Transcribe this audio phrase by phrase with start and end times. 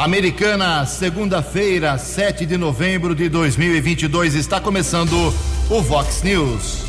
[0.00, 5.12] Americana, segunda-feira, 7 de novembro de 2022, está começando
[5.68, 6.84] o Vox News.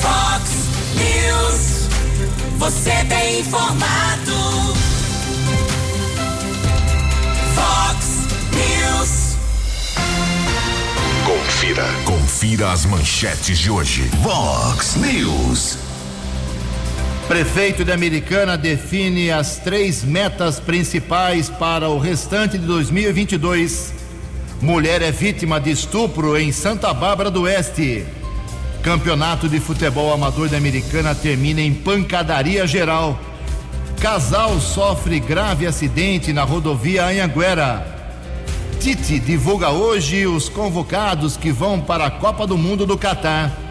[0.00, 0.50] Vox
[0.96, 1.88] News,
[2.58, 4.74] você tem informado.
[7.54, 9.36] Vox News.
[11.24, 14.10] Confira, confira as manchetes de hoje.
[14.24, 15.93] Vox News.
[17.28, 23.94] Prefeito de Americana define as três metas principais para o restante de 2022.
[24.60, 28.04] Mulher é vítima de estupro em Santa Bárbara do Oeste.
[28.82, 33.18] Campeonato de futebol amador da Americana termina em pancadaria geral.
[33.98, 37.86] Casal sofre grave acidente na rodovia Anhanguera.
[38.78, 43.63] Tite divulga hoje os convocados que vão para a Copa do Mundo do Catar.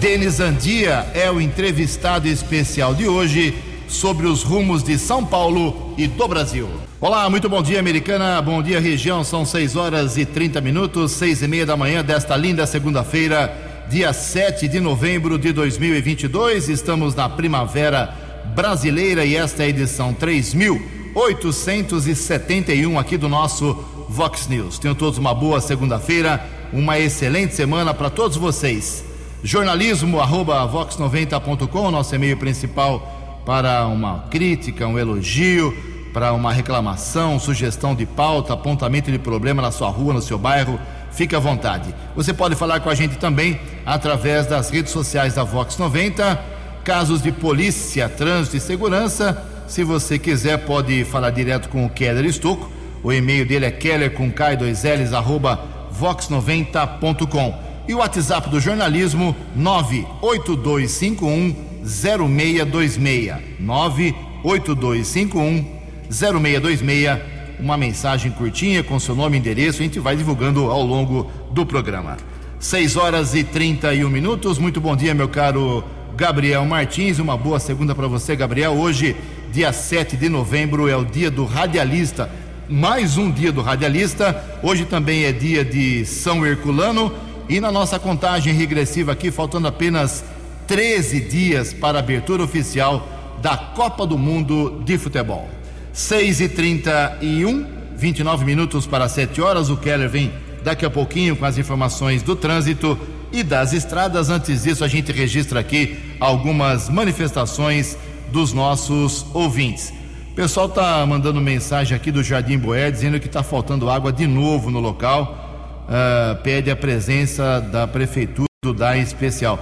[0.00, 3.52] Denis Andia é o entrevistado especial de hoje
[3.88, 6.68] sobre os rumos de São Paulo e do Brasil.
[7.00, 8.40] Olá, muito bom dia, americana.
[8.40, 9.24] Bom dia, região.
[9.24, 13.52] São 6 horas e 30 minutos, seis e meia da manhã desta linda segunda-feira,
[13.90, 16.68] dia 7 de novembro de 2022.
[16.68, 18.14] Estamos na primavera
[18.54, 23.76] brasileira e esta é a edição 3871 aqui do nosso
[24.08, 24.78] Vox News.
[24.78, 29.07] Tenham todos uma boa segunda-feira, uma excelente semana para todos vocês
[29.42, 35.76] jornalismo arroba vox90.com, nosso e-mail principal para uma crítica, um elogio,
[36.12, 40.78] para uma reclamação, sugestão de pauta, apontamento de problema na sua rua, no seu bairro,
[41.12, 41.94] fique à vontade.
[42.16, 46.38] Você pode falar com a gente também através das redes sociais da Vox 90,
[46.84, 49.44] casos de polícia, trânsito e segurança.
[49.68, 52.70] Se você quiser, pode falar direto com o Keller Estocco.
[53.02, 55.60] O e-mail dele é keller com k2ls arroba
[55.98, 57.67] vox90.com.
[57.88, 63.34] E o WhatsApp do jornalismo 98251 0626.
[63.58, 65.64] 98251
[66.10, 67.18] 0626.
[67.58, 71.64] Uma mensagem curtinha com seu nome e endereço, a gente vai divulgando ao longo do
[71.64, 72.18] programa.
[72.60, 74.58] 6 horas e 31 minutos.
[74.58, 75.82] Muito bom dia, meu caro
[76.14, 77.18] Gabriel Martins.
[77.18, 78.72] Uma boa segunda para você, Gabriel.
[78.72, 79.16] Hoje,
[79.50, 82.30] dia 7 de novembro, é o dia do radialista.
[82.68, 84.58] Mais um dia do radialista.
[84.62, 87.10] Hoje também é dia de São Herculano
[87.48, 90.24] e na nossa contagem regressiva aqui, faltando apenas
[90.66, 93.08] 13 dias para a abertura oficial
[93.40, 95.48] da Copa do Mundo de Futebol.
[95.92, 99.70] 6 e 31 29 minutos para 7 horas.
[99.70, 100.30] O Keller vem
[100.62, 102.98] daqui a pouquinho com as informações do trânsito
[103.32, 104.28] e das estradas.
[104.28, 107.96] Antes disso, a gente registra aqui algumas manifestações
[108.30, 109.92] dos nossos ouvintes.
[110.30, 114.26] O pessoal está mandando mensagem aqui do Jardim Boé dizendo que está faltando água de
[114.26, 115.47] novo no local
[115.88, 119.58] uh, pede a presença da prefeitura do DAI especial.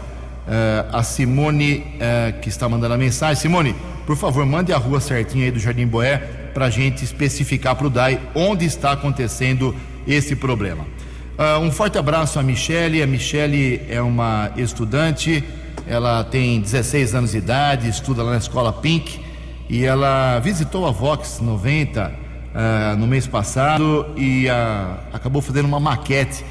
[0.46, 3.40] Uh, a Simone, uh, que está mandando a mensagem.
[3.40, 3.74] Simone,
[4.06, 6.18] por favor, mande a rua certinha aí do Jardim Boé
[6.54, 9.74] para a gente especificar para o DAI onde está acontecendo
[10.06, 10.84] esse problema.
[11.36, 13.02] Uh, um forte abraço a Michele.
[13.02, 15.44] A Michele é uma estudante,
[15.86, 19.20] ela tem 16 anos de idade, estuda lá na escola Pink
[19.68, 22.25] e ela visitou a Vox 90
[22.56, 26.42] uh, no mês passado e uh, acabou fazendo uma maquete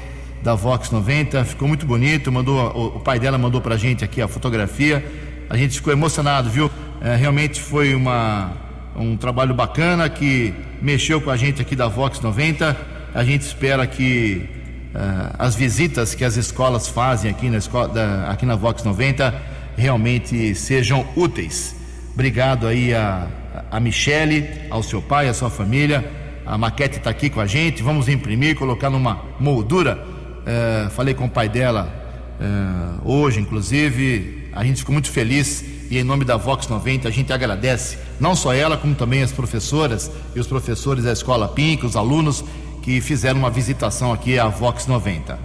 [0.42, 4.22] da Vox 90, ficou muito bonito, mandou, o, o pai dela mandou pra gente aqui
[4.22, 5.04] a fotografia,
[5.50, 6.66] a gente ficou emocionado, viu?
[6.66, 6.70] Uh,
[7.18, 8.52] realmente foi uma,
[8.94, 12.76] um trabalho bacana que mexeu com a gente aqui da Vox 90,
[13.12, 14.48] a gente espera que
[14.94, 19.34] uh, as visitas que as escolas fazem aqui na, escola, da, aqui na Vox 90
[19.76, 21.74] realmente sejam úteis.
[22.14, 23.26] Obrigado aí a
[23.70, 26.04] a Michele, ao seu pai, à sua família.
[26.44, 27.82] A maquete está aqui com a gente.
[27.82, 30.04] Vamos imprimir, colocar numa moldura.
[30.46, 31.92] É, falei com o pai dela
[32.40, 34.50] é, hoje, inclusive.
[34.52, 38.34] A gente ficou muito feliz e em nome da Vox 90 a gente agradece não
[38.34, 42.44] só ela, como também as professoras e os professores da Escola Pink, os alunos
[42.82, 45.38] que fizeram uma visitação aqui à Vox 90.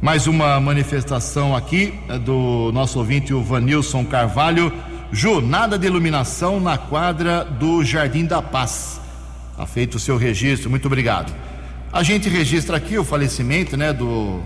[0.00, 4.72] Mais uma manifestação aqui é, do nosso ouvinte, o Vanilson Carvalho.
[5.14, 8.98] Ju, nada de iluminação na quadra do Jardim da Paz.
[9.50, 11.34] Está feito o seu registro, muito obrigado.
[11.92, 14.40] A gente registra aqui o falecimento né, do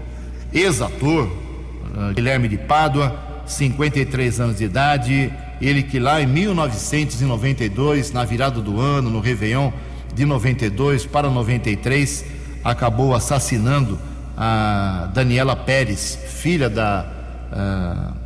[0.52, 5.32] ex-ator uh, Guilherme de Pádua, 53 anos de idade.
[5.60, 9.70] Ele que lá em 1992, na virada do ano, no Réveillon
[10.16, 12.24] de 92 para 93,
[12.64, 13.96] acabou assassinando
[14.36, 17.06] a Daniela Pérez, filha da
[17.52, 18.16] uh,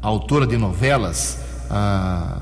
[0.00, 2.40] autora de novelas a,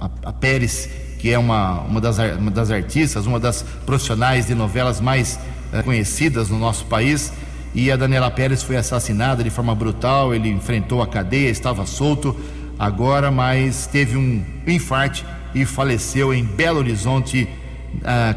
[0.00, 0.88] a, a Pérez,
[1.18, 5.38] que é uma, uma, das, uma das artistas, uma das profissionais de novelas mais
[5.72, 7.32] uh, conhecidas no nosso país.
[7.74, 10.34] E a Daniela Pérez foi assassinada de forma brutal.
[10.34, 12.36] Ele enfrentou a cadeia, estava solto.
[12.78, 17.48] agora, mas teve um infarte e faleceu em Belo Horizonte,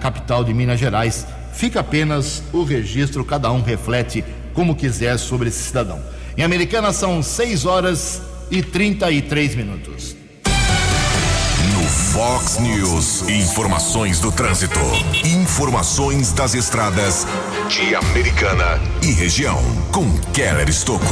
[0.01, 1.25] capital de Minas Gerais.
[1.53, 4.23] Fica apenas o registro, cada um reflete
[4.53, 5.99] como quiser sobre esse cidadão.
[6.37, 10.15] Em Americana são 6 horas e 33 minutos.
[11.73, 14.79] No Fox News, informações do trânsito,
[15.25, 17.25] informações das estradas
[17.69, 19.61] de Americana e região,
[19.91, 21.05] com Keller Estocco.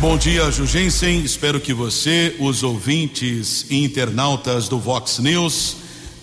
[0.00, 1.20] Bom dia, Jugensen.
[1.20, 5.76] Espero que você, os ouvintes e internautas do Vox News,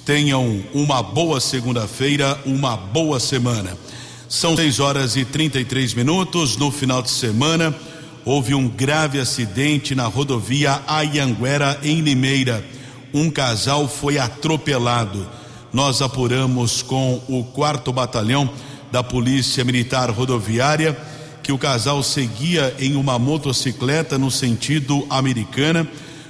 [0.06, 3.78] tenham uma boa segunda-feira, uma boa semana.
[4.30, 6.58] São 6 horas e 33 minutos.
[6.58, 7.74] No final de semana,
[8.26, 12.64] houve um grave acidente na rodovia Ayanguera, em Limeira.
[13.14, 15.28] Um casal foi atropelado.
[15.72, 18.50] Nós apuramos com o quarto batalhão
[18.92, 20.98] da Polícia Militar Rodoviária
[21.44, 25.86] que o casal seguia em uma motocicleta no sentido americana,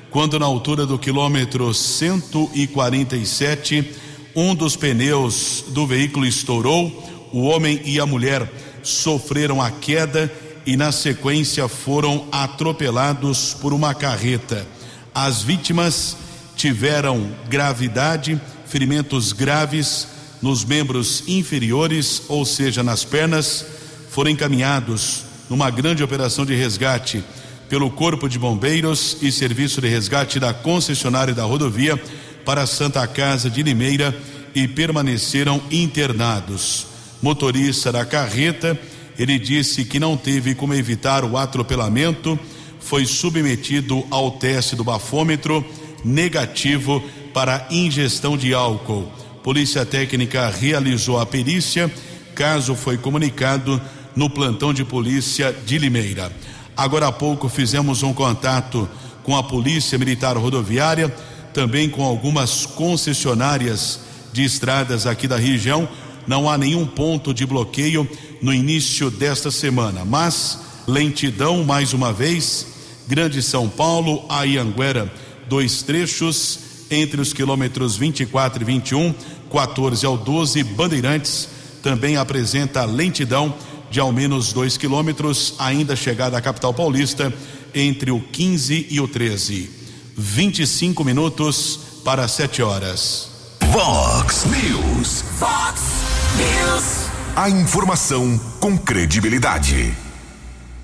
[0.09, 3.91] quando na altura do quilômetro 147,
[4.35, 8.51] um dos pneus do veículo estourou o homem e a mulher
[8.81, 10.33] sofreram a queda
[10.65, 14.65] e, na sequência, foram atropelados por uma carreta.
[15.13, 16.17] As vítimas
[16.55, 20.07] tiveram gravidade, ferimentos graves
[20.41, 23.65] nos membros inferiores, ou seja, nas pernas,
[24.09, 27.23] foram encaminhados numa grande operação de resgate
[27.69, 32.01] pelo Corpo de Bombeiros e Serviço de Resgate da concessionária da rodovia
[32.45, 34.15] para Santa Casa de Limeira
[34.53, 36.87] e permaneceram internados
[37.23, 38.77] motorista da carreta.
[39.17, 42.37] Ele disse que não teve como evitar o atropelamento,
[42.79, 45.65] foi submetido ao teste do bafômetro
[46.03, 47.01] negativo
[47.33, 49.11] para ingestão de álcool.
[49.43, 51.91] Polícia Técnica realizou a perícia,
[52.35, 53.81] caso foi comunicado
[54.15, 56.31] no plantão de polícia de Limeira.
[56.75, 58.89] Agora há pouco fizemos um contato
[59.23, 61.09] com a Polícia Militar Rodoviária,
[61.53, 63.99] também com algumas concessionárias
[64.31, 65.87] de estradas aqui da região
[66.27, 68.07] não há nenhum ponto de bloqueio
[68.41, 72.67] no início desta semana, mas lentidão mais uma vez,
[73.07, 75.11] Grande São Paulo, Ayanguera,
[75.47, 76.59] dois trechos
[76.89, 79.13] entre os quilômetros 24 e 21,
[79.51, 81.49] 14 ao 12, Bandeirantes
[81.81, 83.53] também apresenta lentidão
[83.91, 87.31] de ao menos dois quilômetros, ainda chegada à capital paulista,
[87.75, 89.69] entre o 15 e o 13.
[90.17, 93.29] 25 minutos para 7 horas.
[93.71, 95.23] Vox News.
[95.37, 95.92] Fox
[96.37, 97.09] News.
[97.35, 99.93] A informação com credibilidade.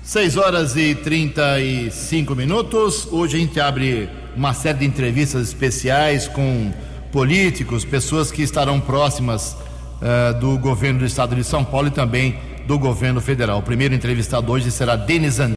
[0.02, 3.06] 6 horas e 35 minutos.
[3.10, 6.72] Hoje a gente abre uma série de entrevistas especiais com
[7.12, 9.56] políticos, pessoas que estarão próximas
[10.00, 13.58] uh, do governo do estado de São Paulo e também do governo federal.
[13.58, 15.56] O primeiro entrevistado hoje será Denis André,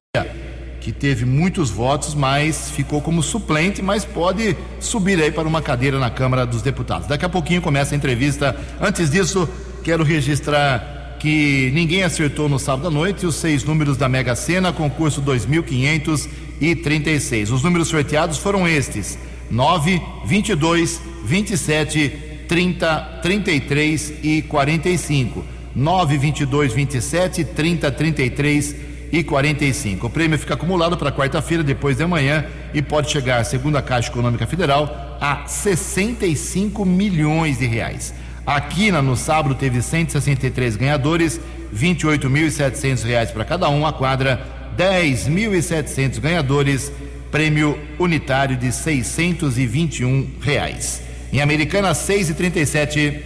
[0.82, 6.00] que teve muitos votos, mas ficou como suplente, mas pode subir aí para uma cadeira
[6.00, 7.08] na Câmara dos Deputados.
[7.08, 8.56] Daqui a pouquinho começa a entrevista.
[8.82, 9.48] Antes disso,
[9.84, 14.72] Quero registrar que ninguém acertou no sábado à noite os seis números da Mega Sena,
[14.72, 17.52] concurso 2536.
[17.52, 19.20] Os números sorteados foram estes:
[19.52, 22.10] 9, 22, 27,
[22.48, 25.44] 30, 33 e 45.
[25.76, 28.76] 9, 22, 27, 30, 33
[29.12, 30.08] e 45.
[30.08, 34.10] O prêmio fica acumulado para quarta-feira, depois de amanhã, e pode chegar, segundo a Caixa
[34.10, 38.14] Econômica Federal, a 65 milhões de reais.
[38.46, 41.40] Aqui no sábado teve 163 ganhadores,
[41.74, 43.86] 28.700 reais para cada um.
[43.86, 44.46] A quadra
[44.78, 46.92] 10.700 ganhadores,
[47.32, 51.02] prêmio unitário de 621 reais.
[51.32, 53.24] Em Americana 6 e 37.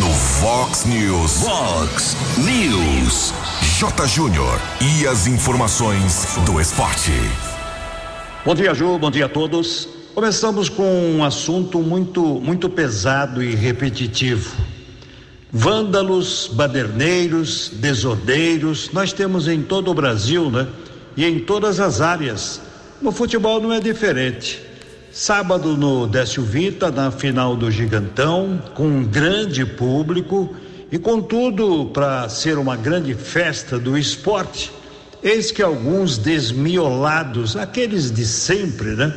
[0.00, 1.42] No Fox News.
[1.42, 3.32] Fox News.
[3.78, 4.06] J.
[4.06, 7.12] Júnior e as informações do esporte.
[8.44, 8.98] Bom dia, Ju.
[8.98, 10.03] Bom dia a todos.
[10.14, 14.54] Começamos com um assunto muito, muito pesado e repetitivo.
[15.50, 20.68] Vândalos, baderneiros, desordeiros, nós temos em todo o Brasil, né?
[21.16, 22.60] E em todas as áreas.
[23.02, 24.62] No futebol não é diferente.
[25.12, 30.54] Sábado no Décio Vita, na final do Gigantão, com um grande público
[30.92, 34.70] e com tudo para ser uma grande festa do esporte.
[35.20, 39.12] Eis que alguns desmiolados, aqueles de sempre, né?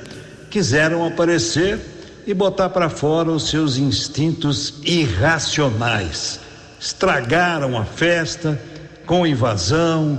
[0.57, 1.79] Quiseram aparecer
[2.25, 6.39] e botar para fora os seus instintos irracionais.
[6.79, 8.59] Estragaram a festa
[9.05, 10.17] com invasão,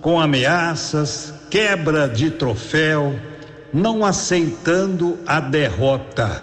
[0.00, 3.18] com ameaças, quebra de troféu,
[3.72, 6.40] não aceitando a derrota.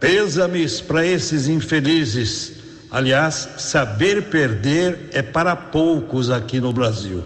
[0.00, 2.54] Pêsames para esses infelizes.
[2.90, 7.22] Aliás, saber perder é para poucos aqui no Brasil.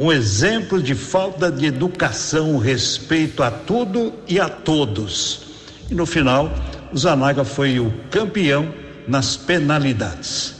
[0.00, 5.42] Um exemplo de falta de educação, respeito a tudo e a todos.
[5.90, 6.50] E no final,
[6.90, 8.72] o Zanaga foi o campeão
[9.06, 10.54] nas penalidades.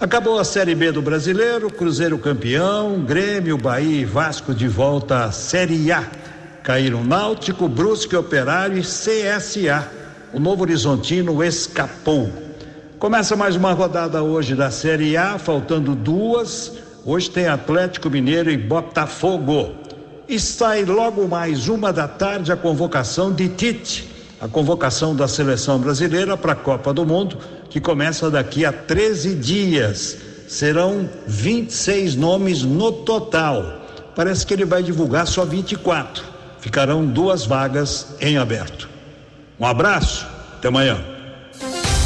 [0.00, 5.32] Acabou a Série B do Brasileiro, Cruzeiro campeão, Grêmio, Bahia e Vasco de volta à
[5.32, 6.08] Série A.
[6.62, 9.86] Caíram Náutico, Brusque, Operário e CSA.
[10.32, 12.32] O Novo Horizontino escapou.
[12.98, 16.87] Começa mais uma rodada hoje da Série A, faltando duas.
[17.04, 19.74] Hoje tem Atlético Mineiro e Botafogo.
[20.28, 24.08] E sai logo mais uma da tarde a convocação de Tite,
[24.40, 27.38] a convocação da seleção brasileira para a Copa do Mundo,
[27.70, 30.18] que começa daqui a 13 dias.
[30.48, 33.80] Serão 26 nomes no total.
[34.14, 36.24] Parece que ele vai divulgar só 24.
[36.60, 38.88] Ficarão duas vagas em aberto.
[39.58, 40.26] Um abraço,
[40.56, 40.98] até amanhã.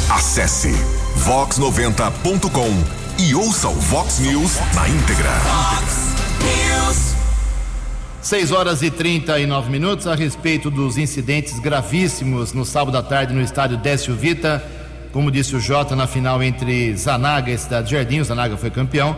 [0.09, 0.71] Acesse
[1.25, 5.29] vox90.com e ouça o Vox News na íntegra.
[5.29, 7.15] Fox News.
[8.21, 13.41] 6 horas e 39 minutos a respeito dos incidentes gravíssimos no sábado à tarde no
[13.41, 14.63] estádio Décio Vita.
[15.11, 19.15] Como disse o Jota na final entre Zanaga e Cidade Jardim, o Zanaga foi campeão.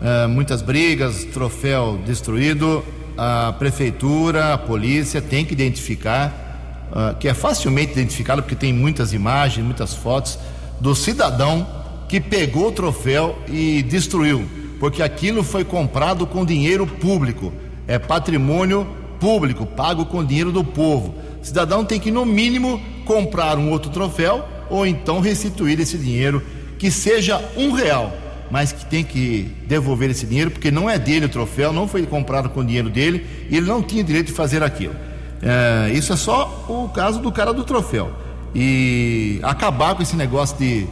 [0.00, 2.84] Uh, muitas brigas, troféu destruído.
[3.16, 9.12] A prefeitura, a polícia tem que identificar, uh, que é facilmente identificado porque tem muitas
[9.12, 10.38] imagens, muitas fotos
[10.80, 11.79] do cidadão
[12.10, 14.44] que pegou o troféu e destruiu,
[14.80, 17.52] porque aquilo foi comprado com dinheiro público,
[17.86, 18.84] é patrimônio
[19.20, 21.14] público, pago com dinheiro do povo.
[21.40, 26.42] O cidadão tem que, no mínimo, comprar um outro troféu ou então restituir esse dinheiro,
[26.80, 28.12] que seja um real,
[28.50, 32.04] mas que tem que devolver esse dinheiro, porque não é dele o troféu, não foi
[32.06, 34.96] comprado com o dinheiro dele e ele não tinha direito de fazer aquilo.
[35.40, 38.10] É, isso é só o caso do cara do troféu.
[38.52, 40.88] E acabar com esse negócio de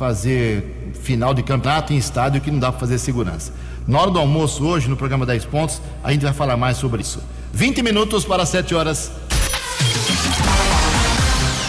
[0.00, 3.52] fazer final de campeonato em estádio que não dá para fazer segurança.
[3.86, 7.02] Na hora do almoço hoje, no programa 10 pontos, a gente vai falar mais sobre
[7.02, 7.20] isso.
[7.52, 9.10] 20 minutos para 7 horas.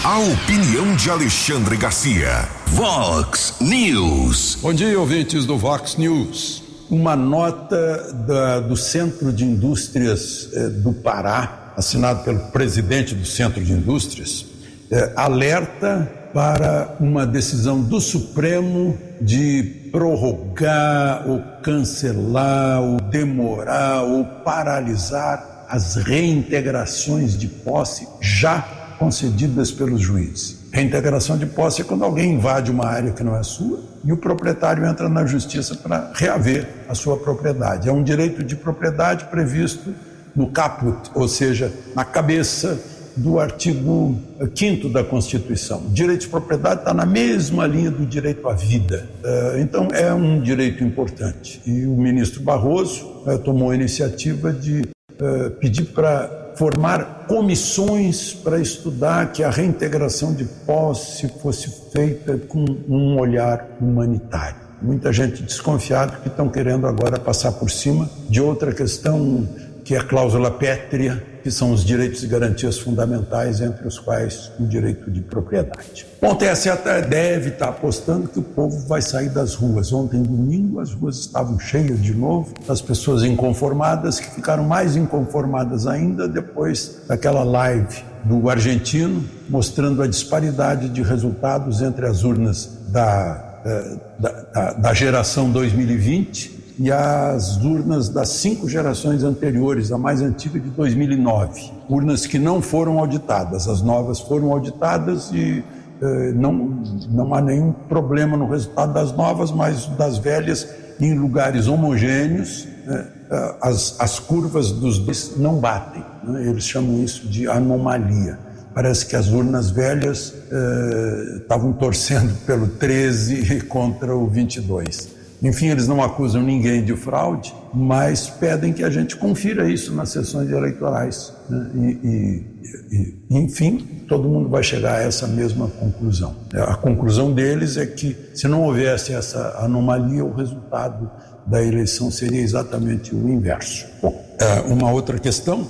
[0.05, 2.47] A opinião de Alexandre Garcia.
[2.67, 4.59] Vox News.
[4.61, 6.63] Bom dia, ouvintes do Vox News.
[6.89, 13.61] Uma nota da, do Centro de Indústrias eh, do Pará, assinado pelo presidente do Centro
[13.61, 14.45] de Indústrias,
[14.91, 25.65] eh, alerta para uma decisão do Supremo de prorrogar ou cancelar ou demorar ou paralisar
[25.69, 28.59] as reintegrações de posse já
[28.99, 30.59] concedidas pelos juízes.
[30.71, 34.17] Reintegração de posse é quando alguém invade uma área que não é sua e o
[34.17, 37.89] proprietário entra na justiça para reaver a sua propriedade.
[37.89, 39.93] É um direito de propriedade previsto
[40.35, 42.79] no caput, ou seja, na cabeça
[43.15, 44.17] do artigo
[44.55, 45.79] 5 da Constituição.
[45.85, 49.07] O direito de propriedade está na mesma linha do direito à vida.
[49.23, 51.61] Eh, então, é um direito importante.
[51.65, 54.87] E o ministro Barroso eh, tomou a iniciativa de
[55.19, 62.65] eh, pedir para formar comissões para estudar que a reintegração de posse fosse feita com
[62.87, 64.57] um olhar humanitário.
[64.81, 69.47] Muita gente desconfiada que estão querendo agora passar por cima de outra questão
[69.83, 74.51] que é a cláusula pétrea, que são os direitos e garantias fundamentais, entre os quais
[74.59, 76.05] o direito de propriedade.
[76.21, 76.69] Bom, o TSE
[77.09, 79.91] deve estar apostando que o povo vai sair das ruas.
[79.91, 85.87] Ontem, domingo, as ruas estavam cheias de novo, as pessoas inconformadas, que ficaram mais inconformadas
[85.87, 93.61] ainda depois daquela live do argentino, mostrando a disparidade de resultados entre as urnas da,
[93.65, 100.21] eh, da, da, da geração 2020 e as urnas das cinco gerações anteriores, a mais
[100.21, 101.71] antiga de 2009.
[101.89, 105.63] Urnas que não foram auditadas, as novas foram auditadas e
[106.01, 110.67] eh, não, não há nenhum problema no resultado das novas, mas das velhas,
[110.99, 116.03] em lugares homogêneos, né, eh, as, as curvas dos dois não batem.
[116.23, 118.39] Né, eles chamam isso de anomalia.
[118.73, 125.20] Parece que as urnas velhas eh, estavam torcendo pelo 13 contra o 22.
[125.41, 130.09] Enfim, eles não acusam ninguém de fraude, mas pedem que a gente confira isso nas
[130.09, 131.33] sessões eleitorais.
[131.49, 131.71] Né?
[131.73, 136.35] E, e, e, enfim, todo mundo vai chegar a essa mesma conclusão.
[136.53, 141.09] A conclusão deles é que, se não houvesse essa anomalia, o resultado
[141.47, 143.87] da eleição seria exatamente o inverso.
[143.99, 145.67] Bom, é, uma outra questão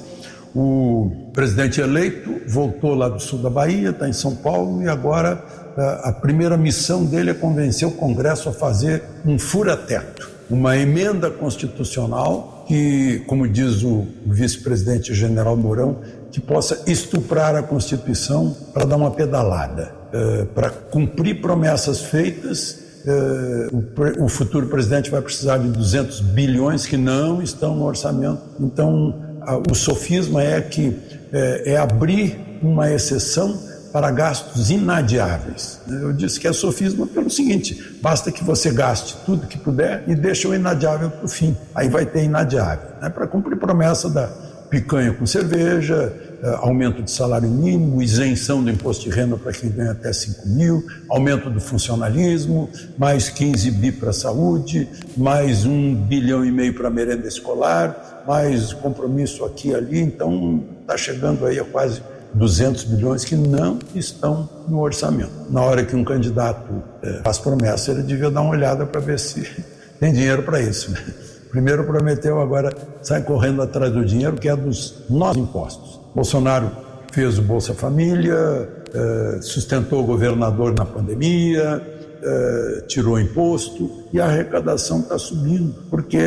[0.54, 5.42] o presidente eleito voltou lá do sul da Bahia, está em São Paulo, e agora
[5.78, 12.66] a primeira missão dele é convencer o Congresso a fazer um fura-teto, uma emenda constitucional
[12.68, 15.98] que, como diz o vice-presidente general Mourão,
[16.32, 23.68] que possa estuprar a Constituição para dar uma pedalada, eh, para cumprir promessas feitas eh,
[24.20, 28.42] o, futuro presidente vai precisar de 200 bilhões que não estão no orçamento.
[28.60, 29.16] Então,
[29.70, 30.96] o sofisma é que
[31.34, 33.58] eh, é abrir uma exceção
[33.92, 35.80] para gastos inadiáveis.
[35.88, 40.16] Eu disse que é sofisma pelo seguinte: basta que você gaste tudo que puder e
[40.16, 41.56] deixe o inadiável para o fim.
[41.76, 42.90] Aí vai ter inadiável.
[43.02, 43.10] Né?
[43.10, 44.28] Para cumprir promessa da
[44.72, 49.70] picanha com cerveja, eh, aumento de salário mínimo, isenção do imposto de renda para quem
[49.70, 55.94] ganha até 5 mil, aumento do funcionalismo, mais 15 bi para a saúde, mais um
[55.94, 60.00] bilhão e meio para a merenda escolar, mais compromisso aqui e ali.
[60.00, 62.02] Então, está chegando aí a quase
[62.34, 65.32] 200 bilhões que não estão no orçamento.
[65.50, 69.20] Na hora que um candidato é, faz promessa, ele devia dar uma olhada para ver
[69.20, 69.48] se
[70.00, 70.92] tem dinheiro para isso.
[70.92, 71.00] Né?
[71.50, 76.00] Primeiro prometeu, agora sai correndo atrás do dinheiro que é dos nossos impostos.
[76.16, 76.72] Bolsonaro
[77.12, 81.82] fez o Bolsa Família, eh, sustentou o governador na pandemia,
[82.24, 86.18] eh, tirou imposto e a arrecadação está subindo, porque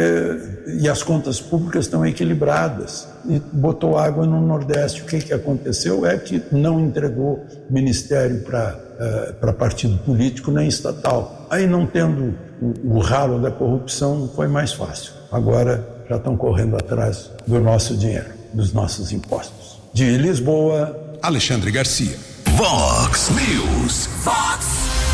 [0.80, 3.08] e as contas públicas estão equilibradas.
[3.28, 5.02] E botou água no Nordeste.
[5.02, 10.68] O que, que aconteceu é que não entregou ministério para eh, para partido político nem
[10.68, 11.46] estatal.
[11.50, 12.32] Aí, não tendo
[12.62, 15.12] o, o ralo da corrupção, foi mais fácil.
[15.32, 19.80] Agora já estão correndo atrás do nosso dinheiro, dos nossos impostos.
[19.92, 22.16] De Lisboa, Alexandre Garcia.
[22.56, 24.08] Vox News.
[24.22, 24.53] Vox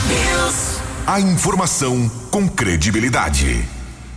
[0.08, 0.80] News.
[1.06, 3.64] A informação com credibilidade.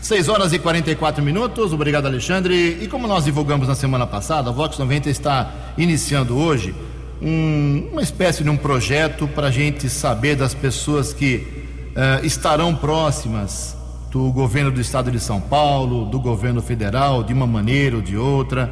[0.01, 1.73] 6 horas e 44 minutos.
[1.73, 2.79] Obrigado, Alexandre.
[2.81, 6.75] E como nós divulgamos na semana passada, a Vox 90 está iniciando hoje
[7.21, 11.47] um, uma espécie de um projeto para a gente saber das pessoas que
[11.95, 13.75] uh, estarão próximas
[14.11, 18.15] do governo do estado de São Paulo, do governo federal, de uma maneira ou de
[18.15, 18.71] outra.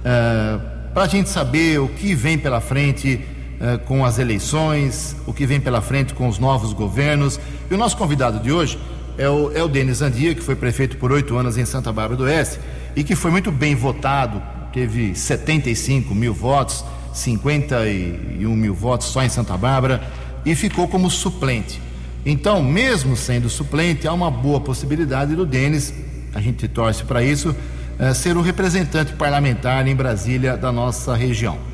[0.00, 3.39] Uh, para a gente saber o que vem pela frente eh,
[3.86, 7.38] com as eleições, o que vem pela frente com os novos governos.
[7.70, 8.78] E o nosso convidado de hoje
[9.18, 12.16] é o, é o Denis Andia, que foi prefeito por oito anos em Santa Bárbara
[12.16, 12.58] do Oeste
[12.96, 19.28] e que foi muito bem votado, teve 75 mil votos, 51 mil votos só em
[19.28, 20.02] Santa Bárbara
[20.44, 21.80] e ficou como suplente.
[22.24, 25.92] Então, mesmo sendo suplente, há uma boa possibilidade do Denis,
[26.34, 27.54] a gente torce para isso,
[27.98, 31.69] é, ser o representante parlamentar em Brasília da nossa região.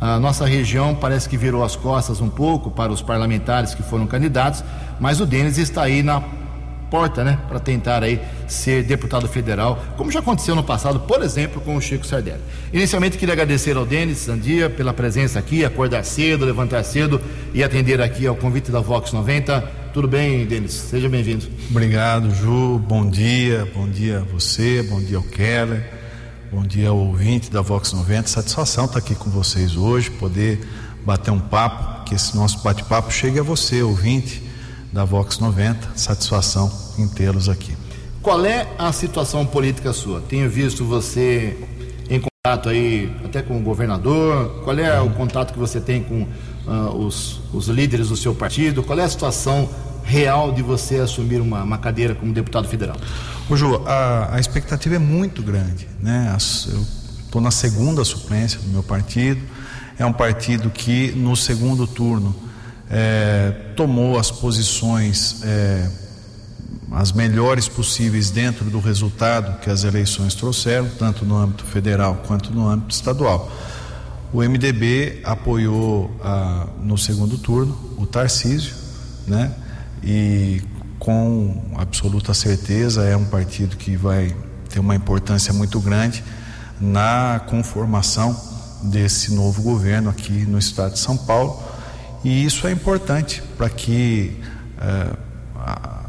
[0.00, 4.06] A nossa região parece que virou as costas um pouco para os parlamentares que foram
[4.06, 4.64] candidatos,
[4.98, 6.22] mas o Denis está aí na
[6.90, 11.60] porta, né, para tentar aí ser deputado federal, como já aconteceu no passado, por exemplo,
[11.60, 12.40] com o Chico Sardelli.
[12.72, 17.20] Inicialmente queria agradecer ao Denis Sandia pela presença aqui, acordar cedo, levantar cedo
[17.54, 19.60] e atender aqui ao convite da Vox 90.
[19.94, 20.72] Tudo bem, Denis?
[20.72, 21.46] Seja bem-vindo.
[21.70, 22.78] Obrigado, Ju.
[22.78, 23.68] Bom dia.
[23.74, 25.88] Bom dia a você, bom dia ao Keller,
[26.52, 28.28] bom dia ouvinte da Vox 90.
[28.28, 30.58] Satisfação estar aqui com vocês hoje, poder
[31.04, 34.42] bater um papo, que esse nosso bate-papo chegue a você, ouvinte
[34.92, 35.96] da Vox 90.
[35.96, 37.76] Satisfação em tê-los aqui.
[38.20, 40.20] Qual é a situação política sua?
[40.20, 41.56] Tenho visto você
[42.10, 44.62] em contato aí até com o governador.
[44.64, 46.22] Qual é o contato que você tem com
[46.66, 48.82] uh, os, os líderes do seu partido?
[48.82, 49.68] Qual é a situação
[50.10, 52.96] real de você assumir uma, uma cadeira como deputado federal?
[53.48, 55.88] Ô Ju, a, a expectativa é muito grande.
[56.00, 56.36] Né?
[56.68, 56.84] Eu
[57.24, 59.40] estou na segunda suplência do meu partido.
[59.96, 62.34] É um partido que no segundo turno
[62.90, 65.88] é, tomou as posições é,
[66.90, 72.52] as melhores possíveis dentro do resultado que as eleições trouxeram, tanto no âmbito federal quanto
[72.52, 73.48] no âmbito estadual.
[74.32, 76.10] O MDB apoiou
[76.82, 78.74] no segundo turno o Tarcísio,
[79.26, 79.52] né?
[80.02, 80.62] E
[80.98, 84.34] com absoluta certeza é um partido que vai
[84.68, 86.22] ter uma importância muito grande
[86.80, 88.38] na conformação
[88.82, 91.62] desse novo governo aqui no estado de São Paulo.
[92.24, 94.38] E isso é importante para que
[94.78, 95.16] ah,
[95.56, 96.00] a,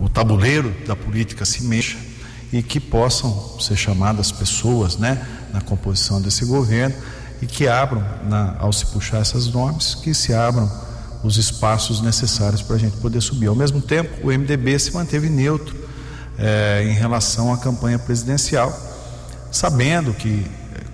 [0.00, 1.98] o tabuleiro da política se mexa
[2.52, 6.96] e que possam ser chamadas pessoas, né, na composição desse governo
[7.40, 10.70] e que abram, na, ao se puxar essas nomes, que se abram
[11.22, 13.46] os espaços necessários para a gente poder subir.
[13.46, 15.76] Ao mesmo tempo, o MDB se manteve neutro
[16.38, 18.72] é, em relação à campanha presidencial,
[19.52, 20.46] sabendo que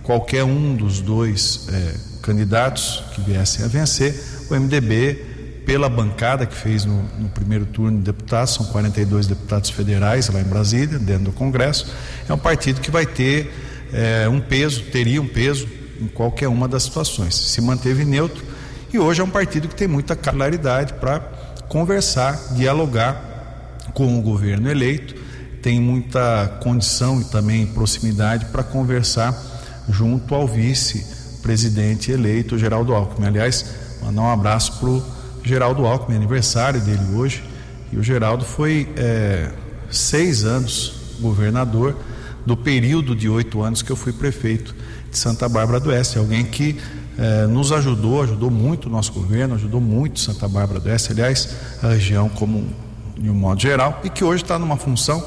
[0.02, 4.14] qualquer um dos dois é, candidatos que viessem a vencer,
[4.50, 9.70] o MDB, pela bancada que fez no, no, primeiro turno de deputados, são 42 deputados
[9.70, 11.86] federais lá em Brasília, dentro do Congresso,
[12.28, 13.52] é um partido que vai ter
[13.92, 15.68] é, um peso, teria um peso
[16.00, 17.34] em qualquer uma das situações.
[17.34, 18.44] Se manteve neutro
[18.92, 21.20] e hoje é um partido que tem muita claridade para
[21.68, 25.14] conversar, dialogar com o governo eleito,
[25.62, 29.35] tem muita condição e também proximidade para conversar
[29.88, 33.27] junto ao vice-presidente eleito, Geraldo Alckmin.
[33.27, 33.64] Aliás,
[34.03, 35.05] mandar um abraço para o
[35.42, 37.42] Geraldo Alckmin, aniversário dele hoje,
[37.92, 39.51] e o Geraldo foi é,
[39.90, 41.96] seis anos governador
[42.44, 44.75] do período de oito anos que eu fui prefeito
[45.11, 46.18] de Santa Bárbara do Oeste.
[46.18, 46.79] Alguém que
[47.18, 51.48] é, nos ajudou, ajudou muito o nosso governo, ajudou muito Santa Bárbara do Oeste, aliás,
[51.83, 52.66] a região como
[53.16, 55.24] de um modo geral, e que hoje está numa função,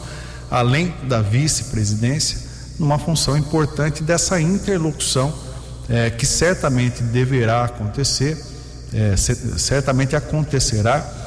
[0.52, 2.48] além da vice-presidência,
[2.78, 5.34] numa função importante dessa interlocução
[5.90, 8.38] é, que certamente deverá acontecer,
[8.94, 11.18] é, certamente acontecerá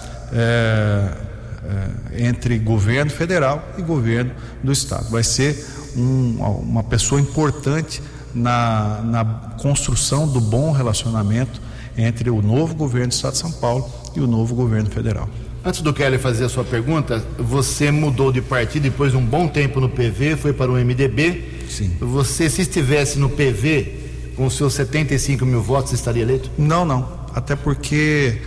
[2.16, 5.10] entre governo federal e governo do estado.
[5.10, 8.02] Vai ser um, uma pessoa importante
[8.34, 9.24] na, na
[9.60, 11.60] construção do bom relacionamento
[11.96, 15.28] entre o novo governo do estado de São Paulo e o novo governo federal.
[15.64, 19.46] Antes do Kelly fazer a sua pergunta, você mudou de partido depois de um bom
[19.46, 21.44] tempo no PV, foi para o MDB.
[21.68, 21.96] Sim.
[22.00, 24.00] Você, se estivesse no PV,
[24.34, 26.50] com os seus 75 mil votos, estaria eleito?
[26.58, 27.08] Não, não.
[27.32, 28.40] Até porque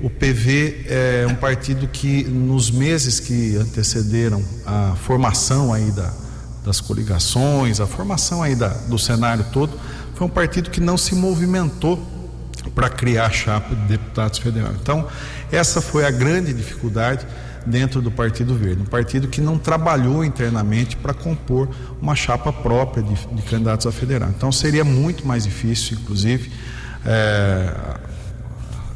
[0.00, 6.12] o PV é um partido que, nos meses que antecederam a formação aí da,
[6.64, 9.78] das coligações, a formação aí da, do cenário todo,
[10.14, 11.98] foi um partido que não se movimentou
[12.74, 14.76] para criar a chapa de deputados federais.
[14.80, 15.06] Então,
[15.50, 17.26] essa foi a grande dificuldade
[17.66, 21.68] dentro do Partido Verde, um partido que não trabalhou internamente para compor
[22.00, 24.30] uma chapa própria de, de, candidatos a federal.
[24.30, 26.50] Então, seria muito mais difícil, inclusive,
[27.04, 27.72] é,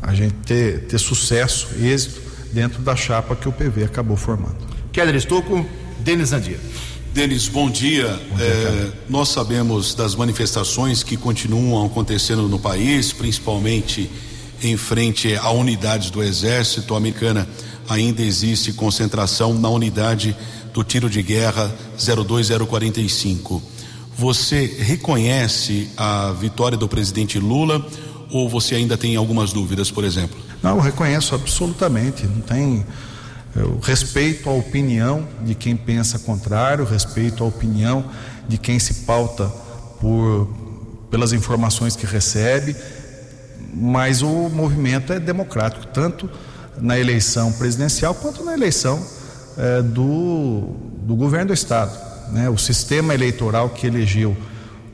[0.03, 2.20] a gente ter, ter sucesso, êxito
[2.53, 4.57] dentro da chapa que o PV acabou formando.
[4.92, 5.66] Keller Estocco,
[6.00, 6.59] Denis Andia.
[7.14, 8.09] Denis, bom dia.
[8.29, 14.11] Bom dia é, nós sabemos das manifestações que continuam acontecendo no país, principalmente
[14.61, 17.48] em frente a unidades do Exército americana.
[17.88, 20.37] Ainda existe concentração na unidade
[20.72, 23.62] do tiro de guerra 02045.
[24.18, 27.87] Você reconhece a vitória do presidente Lula
[28.29, 30.37] ou você ainda tem algumas dúvidas, por exemplo?
[30.61, 32.27] Não, eu reconheço absolutamente.
[32.27, 32.85] Não tem
[33.57, 38.05] eu respeito a opinião de quem pensa contrário, respeito a opinião
[38.49, 39.47] de quem se pauta
[40.01, 40.49] por,
[41.11, 42.75] pelas informações que recebe,
[43.73, 46.29] mas o movimento é democrático, tanto
[46.79, 49.01] na eleição presidencial quanto na eleição
[49.57, 51.97] é, do, do governo do Estado.
[52.33, 52.49] Né?
[52.51, 54.37] O sistema eleitoral que elegeu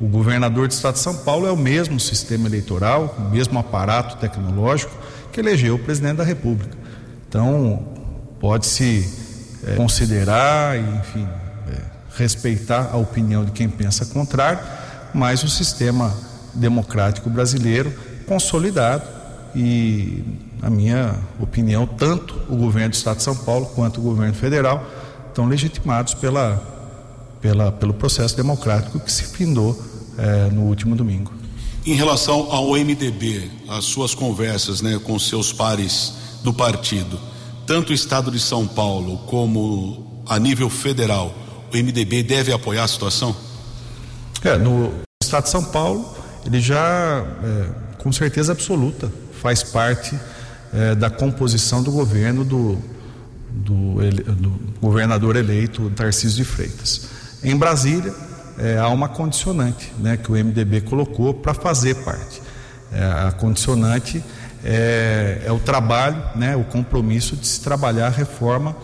[0.00, 4.16] o governador do Estado de São Paulo é o mesmo sistema eleitoral, o mesmo aparato
[4.16, 4.92] tecnológico
[5.30, 6.76] que elegeu o presidente da República.
[7.28, 7.99] Então,
[8.40, 9.08] pode-se
[9.66, 11.28] é, considerar enfim,
[11.68, 11.82] é,
[12.16, 14.60] respeitar a opinião de quem pensa contrário,
[15.14, 16.12] mas o sistema
[16.54, 17.92] democrático brasileiro
[18.26, 19.04] consolidado
[19.54, 20.22] e,
[20.62, 24.84] na minha opinião, tanto o governo do Estado de São Paulo quanto o governo federal
[25.28, 26.62] estão legitimados pela,
[27.40, 29.80] pela, pelo processo democrático que se findou
[30.16, 31.32] é, no último domingo.
[31.84, 37.18] Em relação ao MDB, as suas conversas né, com seus pares do partido,
[37.70, 41.32] tanto o estado de São Paulo como a nível federal,
[41.72, 43.36] o MDB deve apoiar a situação?
[44.42, 46.12] É, no estado de São Paulo,
[46.44, 50.18] ele já, é, com certeza absoluta, faz parte
[50.74, 52.76] é, da composição do governo do,
[53.48, 57.02] do, ele, do, governador eleito Tarcísio de Freitas.
[57.40, 58.12] Em Brasília,
[58.58, 62.42] é, há uma condicionante né, que o MDB colocou para fazer parte.
[62.92, 64.20] É, a condicionante
[64.64, 68.76] é, é o trabalho, né, o compromisso de se trabalhar a reforma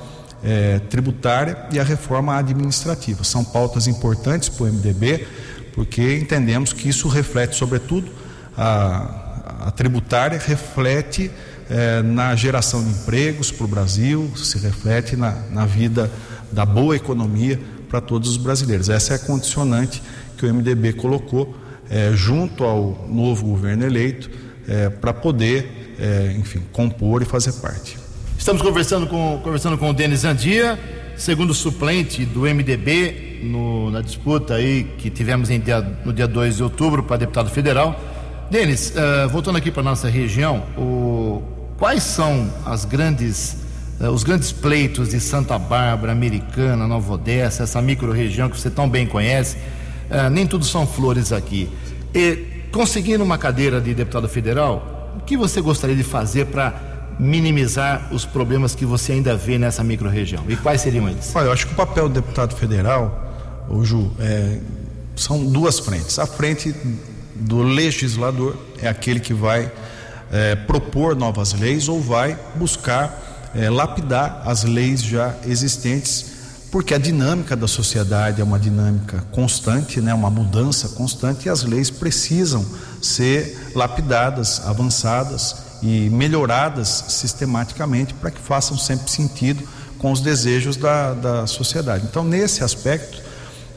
[0.42, 3.24] é, tributária e a reforma administrativa.
[3.24, 5.26] São pautas importantes para o MDB,
[5.74, 8.10] porque entendemos que isso reflete, sobretudo,
[8.56, 11.30] a, a tributária reflete
[11.68, 16.10] é, na geração de empregos para o Brasil, se reflete na, na vida
[16.52, 18.88] da boa economia para todos os brasileiros.
[18.88, 20.02] Essa é a condicionante
[20.36, 21.56] que o MDB colocou
[21.90, 24.30] é, junto ao novo governo eleito
[24.68, 27.98] é, para poder, é, enfim, compor e fazer parte.
[28.38, 30.78] Estamos conversando com, conversando com o Denis Andia,
[31.16, 36.56] segundo suplente do MDB no, na disputa aí que tivemos em dia, no dia 2
[36.56, 37.98] de outubro para deputado federal.
[38.50, 41.42] Denis, uh, voltando aqui para nossa região, o,
[41.76, 43.56] quais são as grandes,
[44.00, 48.88] uh, os grandes pleitos de Santa Bárbara, Americana, Nova Odessa, essa micro-região que você tão
[48.88, 49.56] bem conhece?
[50.08, 51.68] Uh, nem tudo são flores aqui.
[52.14, 56.74] E Conseguindo uma cadeira de deputado federal, o que você gostaria de fazer para
[57.18, 60.44] minimizar os problemas que você ainda vê nessa microrregião?
[60.46, 61.34] E quais seriam eles?
[61.34, 64.58] Olha, eu acho que o papel do deputado federal, o Ju, é,
[65.16, 66.18] são duas frentes.
[66.18, 66.74] A frente
[67.34, 69.72] do legislador é aquele que vai
[70.30, 76.35] é, propor novas leis ou vai buscar é, lapidar as leis já existentes
[76.76, 81.62] porque a dinâmica da sociedade é uma dinâmica constante, né, uma mudança constante e as
[81.62, 82.62] leis precisam
[83.00, 91.14] ser lapidadas, avançadas e melhoradas sistematicamente para que façam sempre sentido com os desejos da,
[91.14, 92.04] da sociedade.
[92.10, 93.22] Então, nesse aspecto,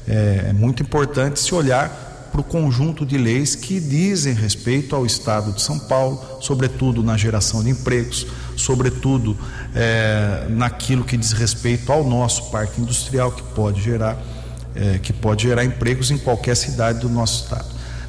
[0.05, 5.05] é, é muito importante se olhar para o conjunto de leis que dizem respeito ao
[5.05, 9.37] Estado de São Paulo, sobretudo na geração de empregos, sobretudo
[9.75, 14.17] é, naquilo que diz respeito ao nosso parque industrial que pode gerar
[14.75, 17.65] é, que pode gerar empregos em qualquer cidade do nosso estado.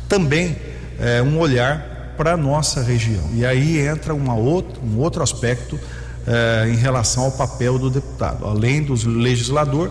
[0.08, 0.56] Também
[0.98, 3.30] é, um olhar para a nossa região.
[3.34, 5.80] E aí entra uma outra, um outro aspecto
[6.26, 8.44] é, em relação ao papel do deputado.
[8.44, 9.90] Além do legislador,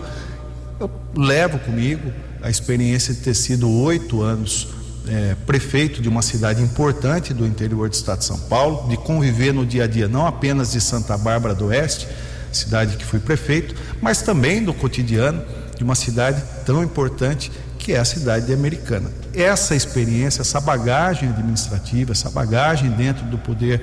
[0.78, 4.68] eu levo comigo a experiência de ter sido oito anos
[5.08, 9.52] é, prefeito de uma cidade importante do interior do estado de São Paulo, de conviver
[9.52, 12.06] no dia a dia não apenas de Santa Bárbara do Oeste,
[12.52, 15.42] cidade que fui prefeito, mas também do cotidiano
[15.76, 19.10] de uma cidade tão importante que é a cidade de Americana.
[19.34, 23.82] Essa experiência, essa bagagem administrativa, essa bagagem dentro do poder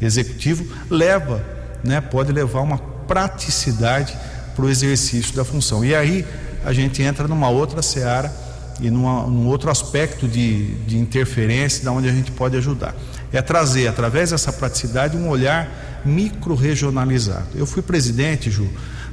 [0.00, 1.42] executivo leva,
[1.84, 4.16] né, pode levar uma praticidade
[4.54, 5.84] para o exercício da função.
[5.84, 6.26] E aí
[6.64, 8.32] a gente entra numa outra seara
[8.80, 12.94] e numa, num outro aspecto de, de interferência, da onde a gente pode ajudar.
[13.32, 17.48] É trazer, através dessa praticidade, um olhar micro-regionalizado.
[17.54, 18.68] Eu fui presidente, Ju,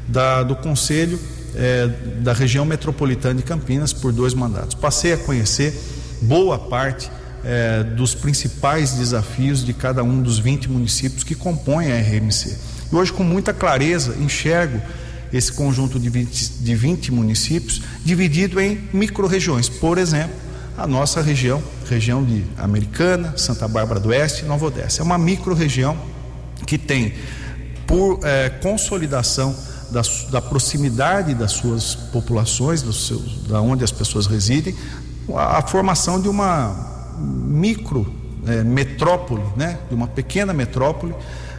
[0.08, 1.20] da, do Conselho
[1.56, 1.88] é,
[2.22, 4.76] da região metropolitana de Campinas por dois mandatos.
[4.76, 5.74] Passei a conhecer
[6.22, 7.12] boa parte
[7.44, 12.58] é, dos principais desafios de cada um dos 20 municípios que compõem a RMC.
[12.92, 14.82] E hoje, com muita clareza, enxergo
[15.34, 19.68] esse conjunto de 20, de 20 municípios dividido em micro-regiões.
[19.68, 20.36] Por exemplo,
[20.78, 25.02] a nossa região, região de Americana, Santa Bárbara do Oeste e Nova Odessa.
[25.02, 25.98] É uma micro-região
[26.66, 27.14] que tem,
[27.88, 29.56] por é, consolidação
[29.92, 34.76] da, da, proximidade das suas populações, dos da onde as pessoas residem,
[35.36, 38.12] a, a formação de uma micro
[38.48, 41.14] é, metrópole, né, de uma pequena metrópole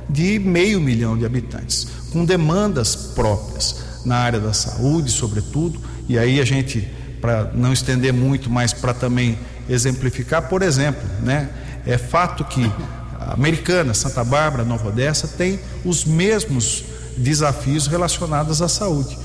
[0.09, 6.41] de meio milhão de habitantes, com demandas próprias na área da saúde, sobretudo, e aí
[6.41, 6.89] a gente,
[7.21, 9.37] para não estender muito, mas para também
[9.69, 11.51] exemplificar, por exemplo, né,
[11.85, 12.71] é fato que
[13.19, 16.85] Americana, Santa Bárbara, Nova Odessa tem os mesmos
[17.17, 19.19] desafios relacionados à saúde.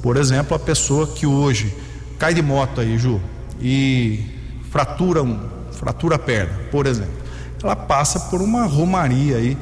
[0.00, 1.76] Por exemplo, a pessoa que hoje
[2.18, 3.20] cai de moto aí, Ju,
[3.60, 4.24] e
[4.70, 5.38] fratura um,
[5.72, 7.20] fratura a perna, por exemplo,
[7.62, 9.58] ela passa por uma romaria aí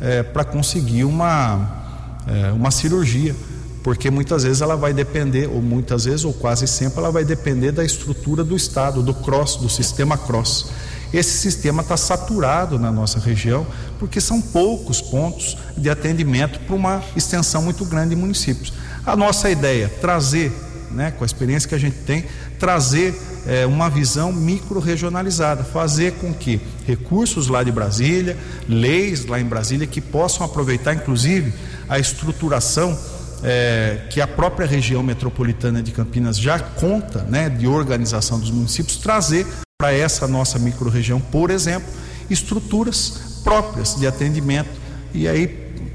[0.00, 1.81] é, para conseguir uma,
[2.26, 3.34] é, uma cirurgia,
[3.82, 7.72] porque muitas vezes ela vai depender, ou muitas vezes, ou quase sempre, ela vai depender
[7.72, 10.66] da estrutura do Estado, do CROSS, do sistema CROSS.
[11.12, 13.66] Esse sistema está saturado na nossa região,
[13.98, 18.72] porque são poucos pontos de atendimento para uma extensão muito grande de municípios.
[19.04, 20.52] A nossa ideia, trazer,
[20.90, 22.24] né, com a experiência que a gente tem,
[22.58, 23.14] trazer
[23.46, 28.36] é, uma visão micro-regionalizada, fazer com que recursos lá de Brasília,
[28.68, 31.52] leis lá em Brasília, que possam aproveitar, inclusive,
[31.88, 32.98] a estruturação
[33.42, 38.96] é, que a própria região metropolitana de Campinas já conta, né, de organização dos municípios,
[38.98, 39.46] trazer
[39.78, 41.88] para essa nossa microrregião, por exemplo,
[42.30, 44.70] estruturas próprias de atendimento.
[45.12, 45.48] E aí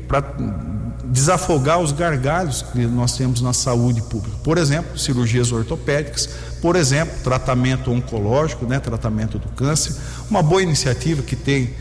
[0.08, 0.22] para
[1.12, 4.38] desafogar os gargalhos que nós temos na saúde pública.
[4.44, 6.30] Por exemplo, cirurgias ortopédicas,
[6.62, 9.96] por exemplo, tratamento oncológico, né, tratamento do câncer.
[10.30, 11.74] Uma boa iniciativa que tem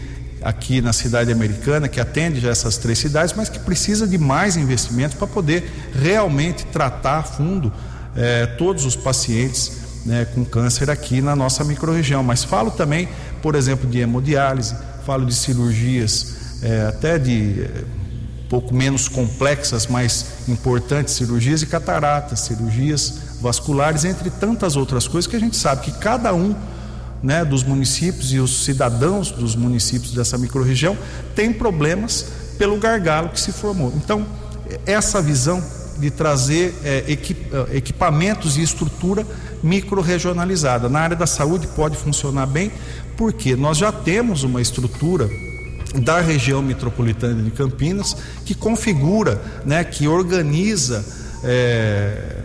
[0.42, 4.56] aqui na cidade americana, que atende já essas três cidades, mas que precisa de mais
[4.56, 7.72] investimentos para poder realmente tratar a fundo
[8.14, 9.72] eh, todos os pacientes
[10.06, 12.22] né, com câncer aqui na nossa microrregião.
[12.22, 13.08] Mas falo também,
[13.42, 17.84] por exemplo, de hemodiálise, falo de cirurgias é, até de é,
[18.48, 25.36] pouco menos complexas, mas importantes cirurgias de cataratas, cirurgias vasculares, entre tantas outras coisas que
[25.36, 26.54] a gente sabe que cada um
[27.22, 30.96] né, dos municípios e os cidadãos dos municípios dessa microrregião
[31.34, 32.26] tem problemas
[32.58, 33.92] pelo gargalo que se formou.
[33.96, 34.26] Então,
[34.86, 35.62] essa visão
[35.98, 39.26] de trazer é, é, equipamentos e estrutura
[39.62, 40.88] micro-regionalizada.
[40.88, 42.70] Na área da saúde pode funcionar bem,
[43.16, 45.28] porque nós já temos uma estrutura
[45.94, 51.04] da região metropolitana de Campinas que configura, né, que organiza
[51.44, 52.42] é,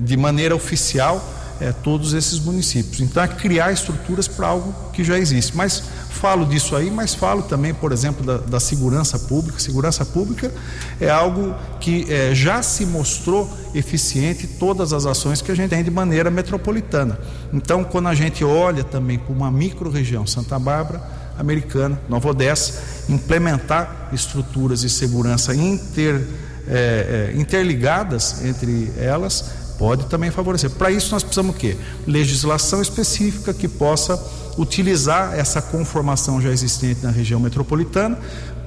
[0.00, 1.22] de maneira oficial
[1.60, 3.00] é, todos esses municípios.
[3.00, 5.56] Então é criar estruturas para algo que já existe.
[5.56, 9.60] Mas falo disso aí, mas falo também, por exemplo, da, da segurança pública.
[9.60, 10.52] Segurança pública
[11.00, 15.84] é algo que é, já se mostrou eficiente todas as ações que a gente tem
[15.84, 17.18] de maneira metropolitana.
[17.52, 24.08] Então, quando a gente olha também para uma micro-região, Santa Bárbara, Americana, Nova Odessa, implementar
[24.12, 26.22] estruturas de segurança inter,
[26.68, 30.70] é, é, interligadas entre elas, pode também favorecer.
[30.70, 31.76] Para isso, nós precisamos o quê?
[32.06, 34.18] Legislação específica que possa
[34.56, 38.18] utilizar essa conformação já existente na região metropolitana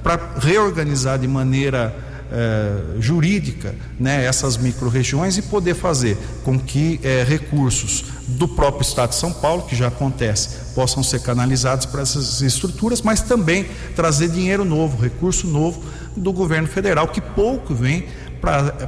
[0.02, 1.94] para reorganizar de maneira
[2.30, 9.10] eh, jurídica né, essas micro-regiões e poder fazer com que eh, recursos do próprio Estado
[9.10, 14.28] de São Paulo, que já acontece, possam ser canalizados para essas estruturas, mas também trazer
[14.28, 15.82] dinheiro novo, recurso novo
[16.16, 18.06] do governo federal, que pouco vem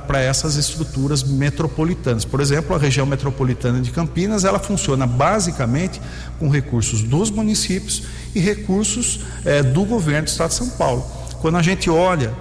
[0.07, 2.25] para essas estruturas metropolitanas.
[2.25, 6.01] Por exemplo, a região metropolitana de Campinas, ela funciona basicamente
[6.39, 8.03] com recursos dos municípios
[8.35, 11.05] e recursos eh, do governo do Estado de São Paulo.
[11.41, 12.33] Quando a gente olha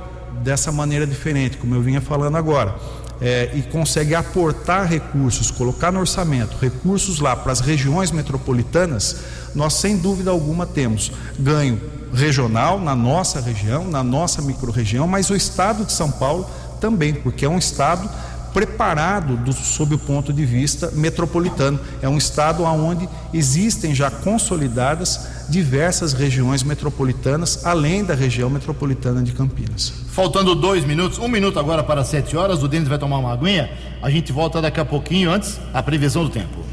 [0.43, 2.75] dessa maneira diferente, como eu vinha falando agora,
[3.19, 9.17] é, e consegue aportar recursos, colocar no orçamento recursos lá para as regiões metropolitanas,
[9.55, 11.81] nós sem dúvida alguma temos ganho
[12.13, 16.47] regional na nossa região, na nossa microrregião, mas o estado de São Paulo
[16.79, 18.09] também, porque é um estado
[18.53, 21.79] preparado do, sob o ponto de vista metropolitano.
[22.01, 25.19] É um estado onde existem já consolidadas
[25.49, 29.93] diversas regiões metropolitanas, além da região metropolitana de Campinas.
[30.09, 33.69] Faltando dois minutos, um minuto agora para sete horas, o Denis vai tomar uma aguinha.
[34.01, 36.65] A gente volta daqui a pouquinho, antes, a previsão do tempo.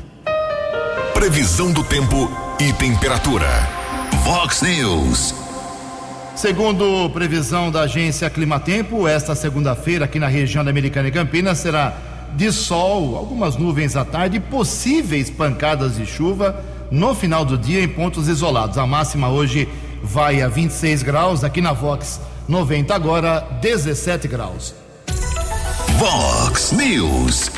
[1.13, 3.49] Previsão do tempo e temperatura.
[4.25, 5.35] Vox News.
[6.35, 11.97] Segundo previsão da agência Climatempo, esta segunda-feira aqui na região da Americana e Campinas será
[12.35, 16.61] de sol, algumas nuvens à tarde possíveis pancadas de chuva
[16.95, 18.79] no final do dia em pontos isolados.
[18.79, 19.69] A máxima hoje
[20.03, 24.73] vai a 26 graus, aqui na Vox 90 agora 17 graus.
[25.99, 27.51] Vox News.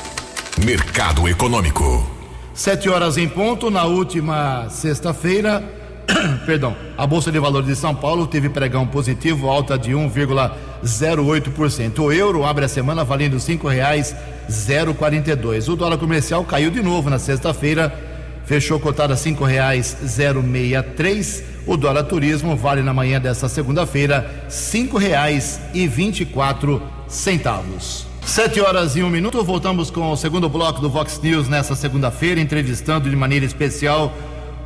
[0.64, 2.10] Mercado Econômico.
[2.54, 5.62] Sete horas em ponto, na última sexta-feira,
[6.46, 11.98] perdão, a Bolsa de Valores de São Paulo teve pregão positivo, alta de 1,08%.
[11.98, 15.68] O euro abre a semana valendo R$ 5,042.
[15.68, 18.15] O dólar comercial caiu de novo na sexta-feira,
[18.46, 21.44] fechou cotado a R$ 5,063.
[21.66, 28.06] O dólar turismo vale na manhã desta segunda-feira R$ 5,24 centavos.
[28.24, 32.40] Sete horas e um minuto, voltamos com o segundo bloco do Vox News nessa segunda-feira,
[32.40, 34.12] entrevistando de maneira especial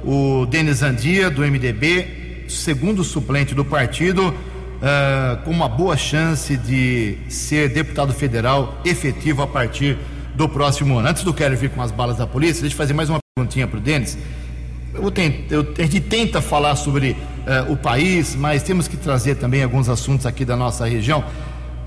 [0.03, 7.19] o Denis Andia, do MDB, segundo suplente do partido, uh, com uma boa chance de
[7.29, 9.99] ser deputado federal efetivo a partir
[10.35, 11.09] do próximo ano.
[11.09, 13.67] Antes do Kelly vir com as balas da polícia, deixa eu fazer mais uma perguntinha
[13.67, 14.19] para o Denis.
[15.79, 20.27] A gente tenta falar sobre uh, o país, mas temos que trazer também alguns assuntos
[20.27, 21.25] aqui da nossa região.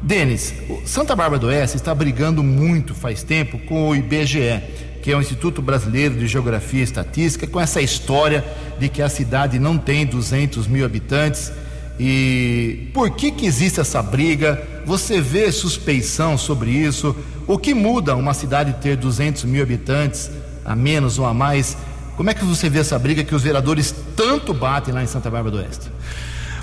[0.02, 0.54] Denis,
[0.86, 4.62] Santa Bárbara do Oeste está brigando muito faz tempo com o IBGE,
[5.02, 8.44] que é o Instituto Brasileiro de Geografia e Estatística, com essa história
[8.80, 11.52] de que a cidade não tem 200 mil habitantes.
[12.00, 14.62] E por que, que existe essa briga?
[14.86, 17.16] Você vê suspeição sobre isso?
[17.46, 20.32] O que muda uma cidade ter 200 mil habitantes,
[20.66, 21.78] a menos ou a mais?
[22.16, 25.30] Como é que você vê essa briga que os vereadores tanto batem lá em Santa
[25.30, 25.92] Bárbara do Oeste?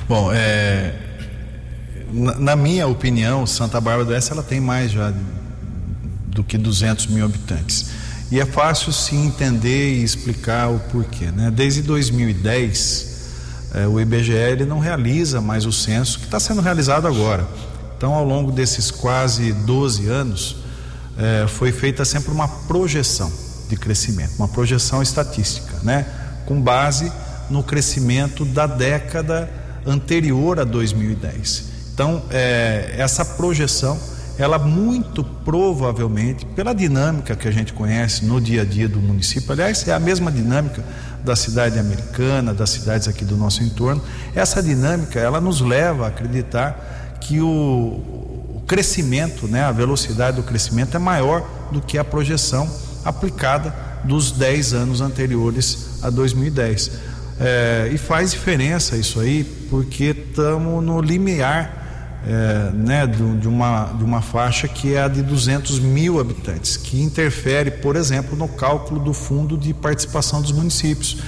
[0.09, 0.95] Bom, é,
[2.13, 5.13] na, na, minha opinião, Santa Bárbara do Oeste ela tem mais já
[6.29, 7.91] do que 200 mil habitantes.
[8.31, 11.27] E é fácil se entender e explicar o porquê.
[11.27, 11.51] Né?
[11.51, 13.09] Desde 2010,
[13.75, 17.45] eh, o IBGE não realiza mais o censo que está sendo realizado agora.
[17.97, 20.57] Então, ao longo desses quase 12 anos,
[21.19, 26.07] eh, foi feita sempre uma projeção de crescimento, uma projeção estatística, né?
[26.45, 27.11] com base
[27.49, 29.49] no crescimento da década
[29.87, 31.71] anterior a 2010.
[31.95, 33.99] Então, é, essa projeção,
[34.39, 39.53] ela muito provavelmente, pela dinâmica que a gente conhece no dia a dia do município,
[39.53, 40.83] aliás, é a mesma dinâmica
[41.25, 44.03] da cidade americana, das cidades aqui do nosso entorno,
[44.35, 50.43] essa dinâmica, ela nos leva a acreditar que o, o crescimento, né, a velocidade do
[50.43, 52.69] crescimento é maior do que a projeção
[53.05, 56.91] aplicada dos 10 anos anteriores a 2010.
[57.39, 61.81] É, e faz diferença isso aí, porque estamos no limiar
[62.27, 66.77] é, né, de, de, uma, de uma faixa que é a de 200 mil habitantes,
[66.77, 71.19] que interfere, por exemplo, no cálculo do fundo de participação dos municípios,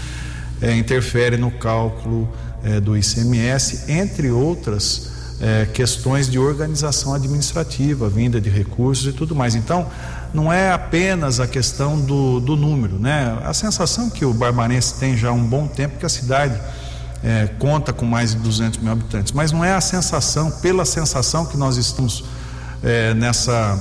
[0.61, 2.29] é, interfere no cálculo
[2.63, 9.35] é, do ICMS, entre outras é, questões de organização administrativa, vinda de recursos e tudo
[9.35, 9.55] mais.
[9.55, 9.87] Então,
[10.33, 13.39] não é apenas a questão do, do número, né?
[13.45, 16.59] A sensação que o Barbarense tem já há um bom tempo que a cidade
[17.23, 21.47] é, conta com mais de 200 mil habitantes, mas não é a sensação, pela sensação
[21.47, 22.25] que nós estamos
[22.83, 23.79] é, nessa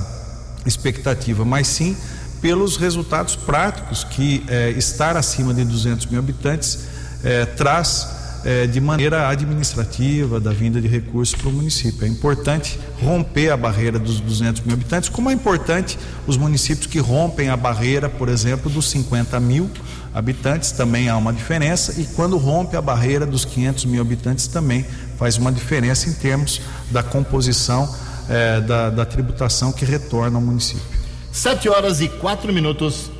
[0.64, 1.96] expectativa, mas sim
[2.40, 6.80] pelos resultados práticos que é, estar acima de 200 mil habitantes
[7.22, 12.04] é, traz é, de maneira administrativa da vinda de recursos para o município.
[12.04, 16.98] É importante romper a barreira dos 200 mil habitantes, como é importante os municípios que
[16.98, 19.70] rompem a barreira, por exemplo, dos 50 mil
[20.14, 24.84] habitantes, também há uma diferença, e quando rompe a barreira dos 500 mil habitantes, também
[25.18, 27.92] faz uma diferença em termos da composição
[28.28, 30.82] é, da, da tributação que retorna ao município.
[31.30, 33.10] Sete horas e quatro minutos.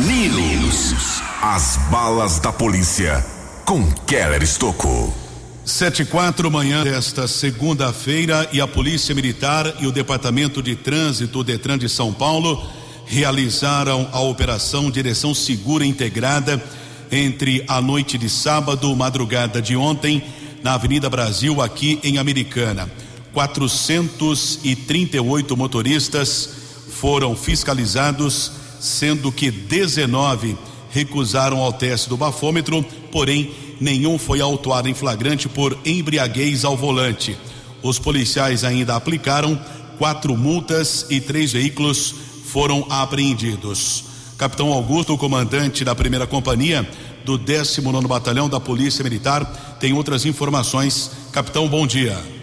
[0.00, 1.20] News.
[1.42, 3.22] As balas da polícia
[3.66, 5.14] com Keller Estocou.
[5.62, 11.44] Sete e quatro manhã desta segunda-feira e a Polícia Militar e o Departamento de Trânsito
[11.44, 12.66] Detran de São Paulo
[13.04, 16.64] realizaram a operação Direção Segura Integrada
[17.12, 20.24] entre a noite de sábado, madrugada de ontem,
[20.62, 22.90] na Avenida Brasil, aqui em Americana.
[23.34, 26.48] 438 motoristas
[26.88, 30.56] foram fiscalizados, sendo que 19
[30.90, 37.36] recusaram ao teste do bafômetro, porém nenhum foi autuado em flagrante por embriaguez ao volante.
[37.82, 39.60] Os policiais ainda aplicaram
[39.98, 42.14] quatro multas e três veículos
[42.46, 44.04] foram apreendidos.
[44.36, 46.88] Capitão Augusto, comandante da primeira companhia
[47.24, 51.10] do 19 Batalhão da Polícia Militar, tem outras informações.
[51.30, 52.39] Capitão, bom dia.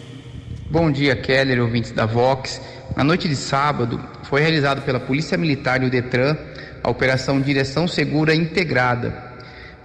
[0.69, 2.61] Bom dia, Keller, ouvintes da Vox.
[2.93, 6.35] Na noite de sábado, foi realizado pela Polícia Militar e o Detran
[6.83, 9.13] a Operação Direção Segura Integrada.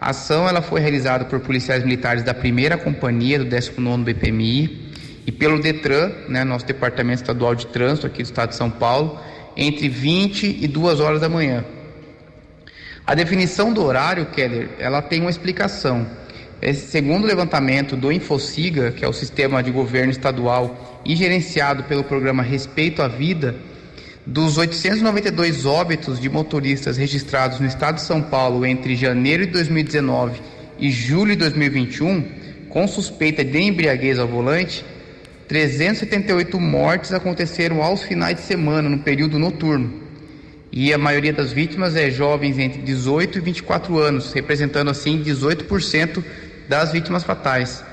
[0.01, 4.93] A ação ela foi realizada por policiais militares da primeira companhia do 19 BPMI
[5.25, 9.21] e pelo Detran, né, nosso Departamento Estadual de Trânsito aqui do Estado de São Paulo,
[9.57, 11.65] entre 20 e 2 horas da manhã.
[13.07, 16.09] A definição do horário, Keller, ela tem uma explicação.
[16.63, 22.05] Esse, segundo levantamento do Infociga, que é o sistema de governo estadual e gerenciado pelo
[22.05, 23.57] programa Respeito à Vida,
[24.25, 30.41] dos 892 óbitos de motoristas registrados no estado de São Paulo entre janeiro de 2019
[30.79, 32.25] e julho de 2021,
[32.69, 34.85] com suspeita de embriaguez ao volante,
[35.49, 40.01] 378 mortes aconteceram aos finais de semana, no período noturno.
[40.71, 46.23] E a maioria das vítimas é jovens entre 18 e 24 anos, representando assim 18%
[46.69, 47.85] das vítimas fatais.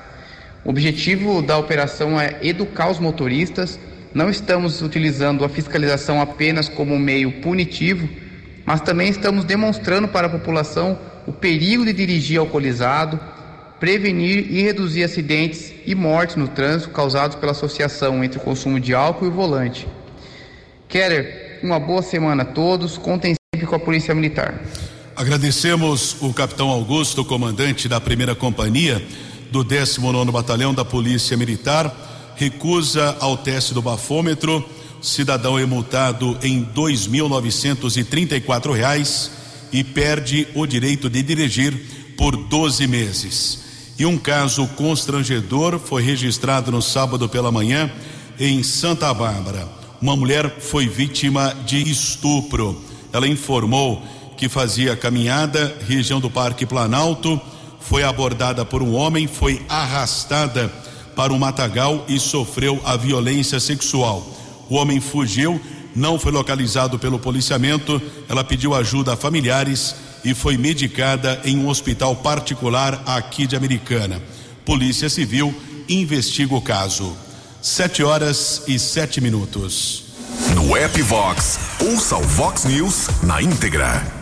[0.64, 3.78] O objetivo da operação é educar os motoristas.
[4.12, 8.08] Não estamos utilizando a fiscalização apenas como meio punitivo,
[8.64, 13.18] mas também estamos demonstrando para a população o perigo de dirigir alcoolizado,
[13.78, 18.94] prevenir e reduzir acidentes e mortes no trânsito causados pela associação entre o consumo de
[18.94, 19.88] álcool e o volante.
[20.88, 22.98] Keller, uma boa semana a todos.
[22.98, 24.60] Contem sempre com a Polícia Militar.
[25.20, 29.06] Agradecemos o capitão Augusto, comandante da primeira companhia
[29.52, 34.66] do 19 Batalhão da Polícia Militar, recusa ao teste do bafômetro.
[35.02, 39.30] Cidadão é multado em 2.934 reais
[39.70, 43.58] e perde o direito de dirigir por 12 meses.
[43.98, 47.92] E um caso constrangedor foi registrado no sábado pela manhã
[48.38, 49.68] em Santa Bárbara.
[50.00, 52.82] Uma mulher foi vítima de estupro.
[53.12, 54.02] Ela informou
[54.40, 57.38] que fazia caminhada, região do Parque Planalto,
[57.78, 60.72] foi abordada por um homem, foi arrastada
[61.14, 64.26] para um matagal e sofreu a violência sexual.
[64.70, 65.60] O homem fugiu,
[65.94, 68.00] não foi localizado pelo policiamento.
[68.30, 74.22] Ela pediu ajuda a familiares e foi medicada em um hospital particular aqui de Americana.
[74.64, 75.54] Polícia Civil
[75.86, 77.14] investiga o caso.
[77.60, 80.04] Sete horas e sete minutos.
[80.54, 84.19] No app Vox, ouça o Vox News na íntegra.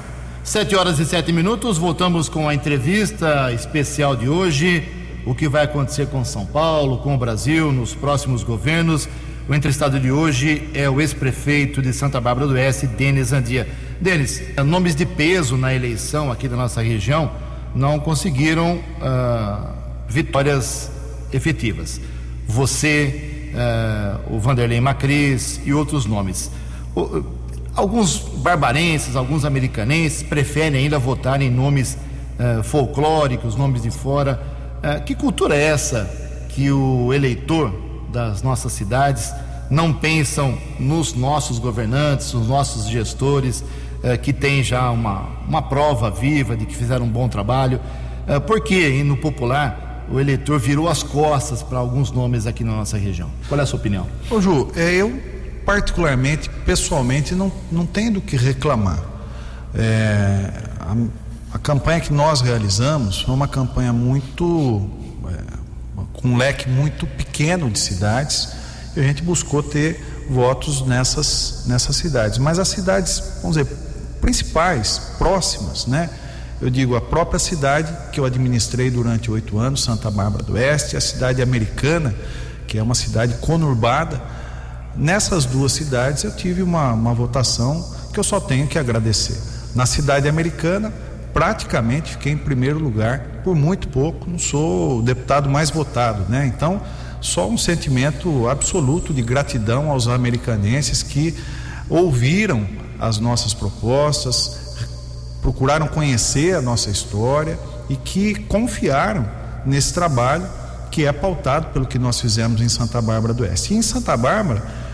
[0.48, 4.82] Sete horas e sete minutos, voltamos com a entrevista especial de hoje.
[5.26, 9.06] O que vai acontecer com São Paulo, com o Brasil, nos próximos governos.
[9.46, 13.68] O entrevistado de hoje é o ex-prefeito de Santa Bárbara do Oeste, Denis Andia.
[14.00, 17.30] Denis, nomes de peso na eleição aqui da nossa região
[17.74, 19.74] não conseguiram uh,
[20.08, 20.90] vitórias
[21.30, 22.00] efetivas.
[22.46, 26.50] Você, uh, o Vanderlei Macris e outros nomes.
[26.96, 27.37] O,
[27.78, 31.96] alguns barbarenses, alguns americanenses preferem ainda votar em nomes
[32.38, 34.40] uh, folclóricos, nomes de fora.
[35.04, 36.08] que cultura é essa
[36.48, 37.72] que o eleitor
[38.12, 39.32] das nossas cidades
[39.70, 43.62] não pensam nos nossos governantes, nos nossos gestores,
[44.02, 47.80] eh, que tem já uma, uma prova viva de que fizeram um bom trabalho.
[48.26, 52.96] Eh, porque no popular o eleitor virou as costas para alguns nomes aqui na nossa
[52.96, 53.28] região?
[53.48, 54.06] Qual é a sua opinião?
[54.30, 55.37] Ô Ju, eu
[55.68, 59.04] particularmente, pessoalmente, não, não tenho do que reclamar.
[59.74, 60.50] É,
[60.80, 60.96] a,
[61.56, 64.88] a, campanha que nós realizamos foi uma campanha muito.
[65.30, 65.58] É,
[66.14, 68.48] com um leque muito pequeno de cidades
[68.96, 72.38] e a gente buscou ter votos nessas, nessas cidades.
[72.38, 73.70] Mas as cidades, vamos dizer,
[74.22, 76.08] principais, próximas, né?
[76.62, 80.96] eu digo a própria cidade que eu administrei durante oito anos, Santa Bárbara do Oeste,
[80.96, 82.14] a cidade americana,
[82.66, 84.37] que é uma cidade conurbada.
[84.98, 89.40] Nessas duas cidades eu tive uma, uma votação que eu só tenho que agradecer.
[89.72, 90.92] Na cidade americana,
[91.32, 96.46] praticamente fiquei em primeiro lugar por muito pouco, não sou o deputado mais votado, né?
[96.46, 96.82] Então,
[97.20, 101.32] só um sentimento absoluto de gratidão aos americanenses que
[101.88, 102.66] ouviram
[102.98, 104.58] as nossas propostas,
[105.40, 107.56] procuraram conhecer a nossa história
[107.88, 109.24] e que confiaram
[109.64, 110.44] nesse trabalho
[110.90, 113.74] que é pautado pelo que nós fizemos em Santa Bárbara do Oeste.
[113.74, 114.87] E em Santa Bárbara,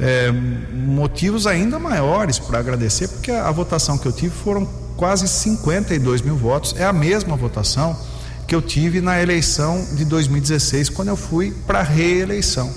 [0.00, 5.28] é, motivos ainda maiores para agradecer, porque a, a votação que eu tive foram quase
[5.28, 7.96] 52 mil votos, é a mesma votação
[8.46, 12.70] que eu tive na eleição de 2016, quando eu fui para a reeleição.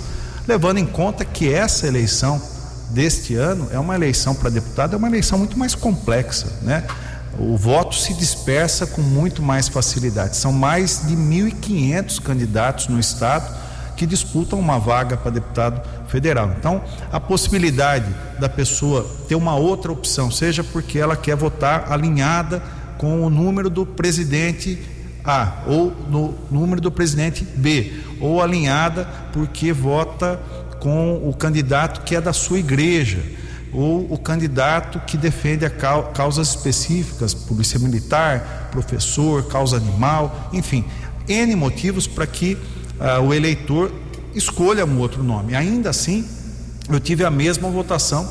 [0.48, 2.42] Levando em conta que essa eleição
[2.92, 6.86] deste ano é uma eleição para deputado, é uma eleição muito mais complexa, né?
[7.40, 10.38] O voto se dispersa com muito mais facilidade.
[10.38, 13.63] São mais de 1.500 candidatos no estado
[13.96, 16.54] que disputam uma vaga para deputado federal.
[16.58, 16.82] Então,
[17.12, 22.62] a possibilidade da pessoa ter uma outra opção, seja porque ela quer votar alinhada
[22.98, 24.80] com o número do presidente
[25.26, 30.40] A ou no número do presidente B, ou alinhada porque vota
[30.80, 33.24] com o candidato que é da sua igreja,
[33.72, 35.68] ou o candidato que defende
[36.14, 40.86] causas específicas, polícia militar, professor, causa animal, enfim,
[41.28, 42.58] N motivos para que
[43.00, 43.92] uh, o eleitor
[44.36, 45.56] escolha um outro nome.
[45.56, 46.28] Ainda assim,
[46.90, 48.30] eu tive a mesma votação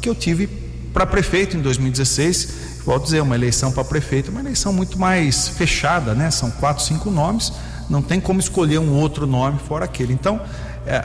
[0.00, 0.46] que eu tive
[0.92, 2.72] para prefeito em 2016.
[2.84, 6.30] Volto dizer, uma eleição para prefeito, uma eleição muito mais fechada, né?
[6.30, 7.52] São quatro, cinco nomes,
[7.88, 10.12] não tem como escolher um outro nome fora aquele.
[10.12, 10.40] Então,
[10.84, 11.00] é,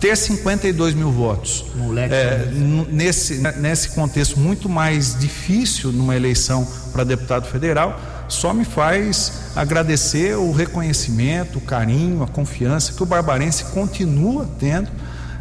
[0.00, 1.66] ter 52 mil votos
[2.10, 2.46] é,
[2.90, 7.98] nesse, nesse contexto muito mais difícil numa eleição para deputado federal,
[8.28, 14.90] só me faz agradecer o reconhecimento, o carinho, a confiança que o barbarense continua tendo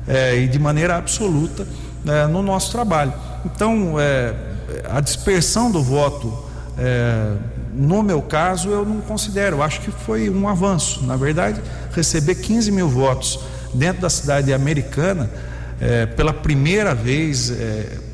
[0.08, 1.68] é, e de maneira absoluta
[2.06, 3.14] é, no nosso trabalho.
[3.46, 4.34] Então, é,
[4.90, 6.46] a dispersão do voto,
[7.74, 11.04] no meu caso, eu não considero, eu acho que foi um avanço.
[11.06, 11.60] Na verdade,
[11.94, 13.40] receber 15 mil votos
[13.74, 15.30] dentro da cidade americana,
[16.16, 17.52] pela primeira vez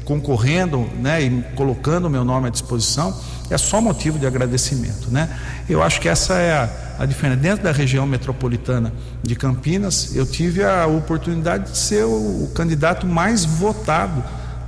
[0.05, 3.19] concorrendo né, e colocando o meu nome à disposição,
[3.49, 5.11] é só motivo de agradecimento.
[5.11, 5.29] Né?
[5.69, 6.69] Eu acho que essa é a,
[6.99, 7.39] a diferença.
[7.39, 13.05] Dentro da região metropolitana de Campinas, eu tive a oportunidade de ser o, o candidato
[13.05, 14.23] mais votado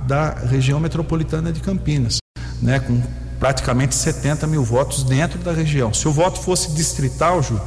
[0.06, 2.18] da região metropolitana de Campinas,
[2.62, 3.02] né, com
[3.40, 5.92] praticamente 70 mil votos dentro da região.
[5.92, 7.60] Se o voto fosse distrital, Ju,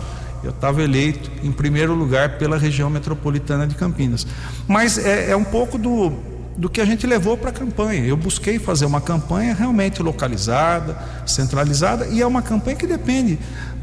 [0.43, 4.25] eu estava eleito em primeiro lugar pela região metropolitana de Campinas.
[4.67, 6.13] Mas é, é um pouco do,
[6.59, 8.05] do que a gente levou para a campanha.
[8.05, 13.39] Eu busquei fazer uma campanha realmente localizada, centralizada, e é uma campanha que depende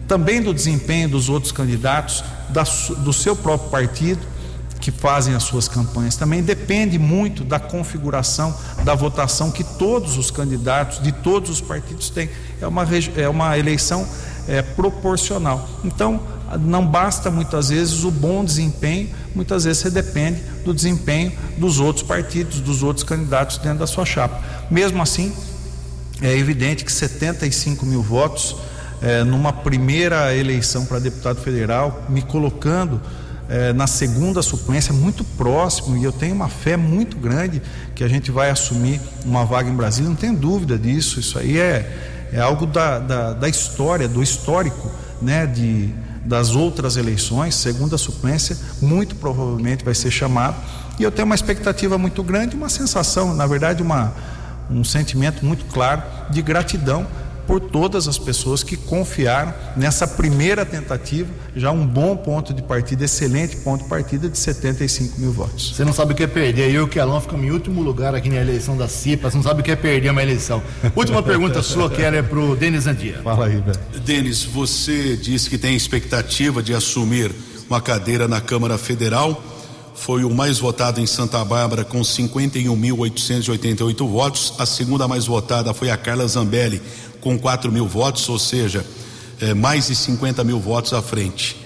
[0.07, 2.65] também do desempenho dos outros candidatos, da,
[2.99, 4.21] do seu próprio partido,
[4.79, 6.17] que fazem as suas campanhas.
[6.17, 8.55] Também depende muito da configuração
[8.85, 12.29] da votação que todos os candidatos de todos os partidos têm.
[12.61, 14.07] É uma, é uma eleição
[14.49, 15.69] é, proporcional.
[15.85, 16.21] Então,
[16.61, 22.07] não basta muitas vezes o bom desempenho, muitas vezes você depende do desempenho dos outros
[22.07, 24.41] partidos, dos outros candidatos dentro da sua chapa.
[24.71, 25.33] Mesmo assim,
[26.23, 28.57] é evidente que 75 mil votos
[29.03, 33.01] é, numa primeira eleição para deputado federal, me colocando
[33.49, 37.63] é, na segunda suplência, muito próximo, e eu tenho uma fé muito grande
[37.95, 41.59] que a gente vai assumir uma vaga em Brasília, não tenho dúvida disso, isso aí
[41.59, 45.93] é, é algo da, da, da história, do histórico, né, de
[46.27, 50.57] das outras eleições, segunda suplência, muito provavelmente vai ser chamado.
[50.99, 54.13] E eu tenho uma expectativa muito grande, uma sensação, na verdade, uma,
[54.69, 57.07] um sentimento muito claro de gratidão
[57.47, 63.05] por todas as pessoas que confiaram nessa primeira tentativa, já um bom ponto de partida,
[63.05, 65.75] excelente ponto de partida de 75 mil votos.
[65.75, 68.15] Você não sabe o que é perder, eu e o Kelão ficamos em último lugar
[68.15, 70.63] aqui na eleição da CIPA, você não sabe o que é perder uma eleição.
[70.95, 73.21] Última pergunta sua, que é para o Denis Andia.
[73.23, 73.79] Fala aí, velho.
[74.05, 77.31] Denis, você disse que tem expectativa de assumir
[77.69, 79.43] uma cadeira na Câmara Federal
[79.97, 84.53] foi o mais votado em Santa Bárbara com 51.888 votos.
[84.59, 86.83] A segunda mais votada foi a Carla Zambelli
[87.27, 88.87] com 4 mil votos, ou seja,
[89.41, 91.57] é, mais de 50 mil votos à frente.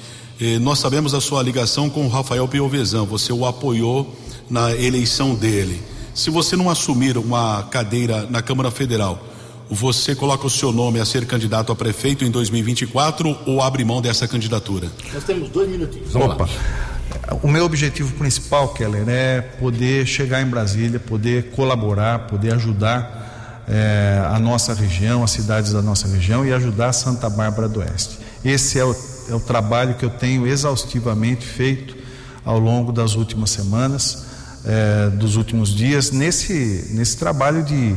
[0.40, 4.16] E nós sabemos a sua ligação com o Rafael Piovesan, você o apoiou
[4.48, 5.82] na eleição dele.
[6.14, 9.22] Se você não assumir uma cadeira na Câmara Federal,
[9.68, 14.00] você coloca o seu nome a ser candidato a prefeito em 2024 ou abre mão
[14.00, 14.90] dessa candidatura?
[15.12, 16.10] Nós temos dois minutinhos.
[16.10, 16.44] Vamos Opa.
[16.46, 17.38] Lá.
[17.42, 23.29] O meu objetivo principal, Keller, é poder chegar em Brasília, poder colaborar, poder ajudar
[23.70, 28.18] é, a nossa região, as cidades da nossa região e ajudar Santa Bárbara do Oeste.
[28.44, 28.96] Esse é o,
[29.28, 31.96] é o trabalho que eu tenho exaustivamente feito
[32.44, 34.24] ao longo das últimas semanas,
[34.64, 37.96] é, dos últimos dias, nesse, nesse trabalho de,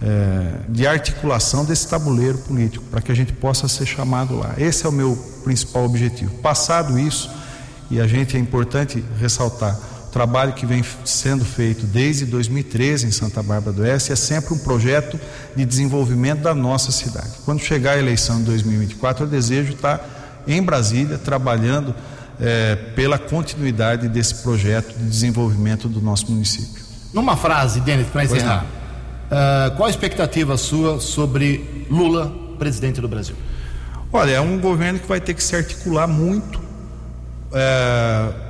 [0.00, 4.54] é, de articulação desse tabuleiro político, para que a gente possa ser chamado lá.
[4.56, 6.32] Esse é o meu principal objetivo.
[6.36, 7.28] Passado isso,
[7.90, 9.76] e a gente é importante ressaltar,
[10.08, 14.58] trabalho que vem sendo feito desde 2013 em Santa Bárbara do Oeste é sempre um
[14.58, 15.18] projeto
[15.54, 17.30] de desenvolvimento da nossa cidade.
[17.44, 21.94] Quando chegar a eleição de 2024, eu desejo estar em Brasília trabalhando
[22.40, 26.84] é, pela continuidade desse projeto de desenvolvimento do nosso município.
[27.12, 33.34] Numa frase, Denis, para encerrar, uh, qual a expectativa sua sobre Lula, presidente do Brasil?
[34.12, 36.60] Olha, é um governo que vai ter que se articular muito.
[37.52, 38.47] É,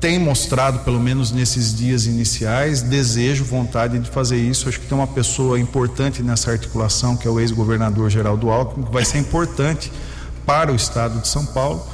[0.00, 4.68] tem mostrado, pelo menos nesses dias iniciais, desejo, vontade de fazer isso.
[4.68, 8.92] Acho que tem uma pessoa importante nessa articulação, que é o ex-governador Geraldo Alckmin, que
[8.92, 9.90] vai ser importante
[10.44, 11.84] para o estado de São Paulo.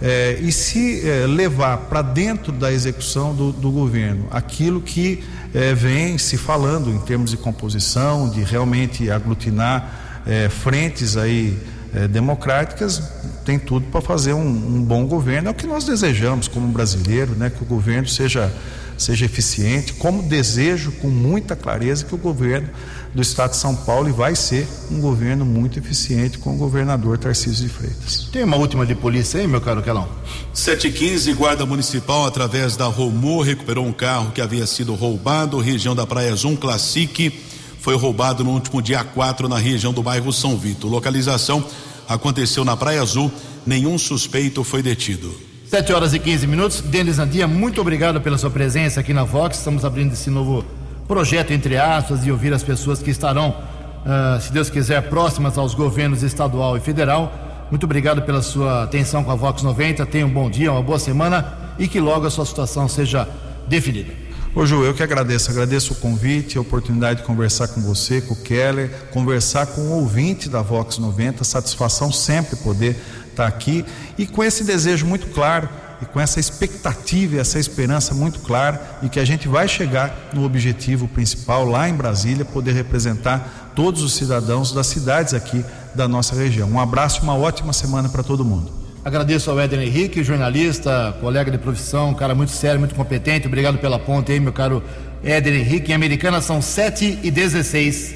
[0.00, 5.74] É, e se é, levar para dentro da execução do, do governo aquilo que é,
[5.74, 10.04] vem se falando em termos de composição, de realmente aglutinar
[10.50, 11.58] frentes aí
[11.94, 13.02] é, democráticas,
[13.44, 15.48] tem tudo para fazer um, um, bom governo.
[15.48, 17.50] É o que nós desejamos como brasileiro, né?
[17.50, 18.52] que o governo seja,
[18.96, 22.68] seja eficiente, como desejo com muita clareza que o governo
[23.14, 27.66] do Estado de São Paulo vai ser um governo muito eficiente com o governador Tarcísio
[27.66, 28.28] de Freitas.
[28.30, 30.08] Tem uma última de polícia aí, meu caro Calão?
[30.52, 36.06] 715, Guarda Municipal, através da Romu, recuperou um carro que havia sido roubado, região da
[36.06, 37.47] Praia Zoom Classic
[37.80, 40.86] foi roubado no último dia 4 na região do bairro São Vito.
[40.86, 41.64] Localização
[42.08, 43.30] aconteceu na Praia Azul,
[43.66, 45.34] nenhum suspeito foi detido.
[45.66, 46.80] 7 horas e 15 minutos.
[46.80, 49.58] Denis Andia, muito obrigado pela sua presença aqui na Vox.
[49.58, 50.64] Estamos abrindo esse novo
[51.06, 55.74] projeto, entre aspas, de ouvir as pessoas que estarão, uh, se Deus quiser, próximas aos
[55.74, 57.32] governos estadual e federal.
[57.70, 60.06] Muito obrigado pela sua atenção com a Vox 90.
[60.06, 63.28] Tenha um bom dia, uma boa semana e que logo a sua situação seja
[63.66, 64.27] definida.
[64.58, 68.34] Ô Ju, eu que agradeço, agradeço o convite, a oportunidade de conversar com você, com
[68.34, 72.96] o Keller, conversar com o ouvinte da Vox 90, satisfação sempre poder
[73.30, 73.84] estar aqui
[74.18, 75.68] e com esse desejo muito claro
[76.02, 80.30] e com essa expectativa e essa esperança muito clara e que a gente vai chegar
[80.34, 86.08] no objetivo principal lá em Brasília, poder representar todos os cidadãos das cidades aqui da
[86.08, 86.68] nossa região.
[86.68, 88.77] Um abraço, uma ótima semana para todo mundo.
[89.04, 93.46] Agradeço ao Éder Henrique, jornalista, colega de profissão, um cara muito sério, muito competente.
[93.46, 94.82] Obrigado pela ponta aí, meu caro
[95.22, 95.92] Éder Henrique.
[95.92, 98.14] Em Americana são 7 e 16.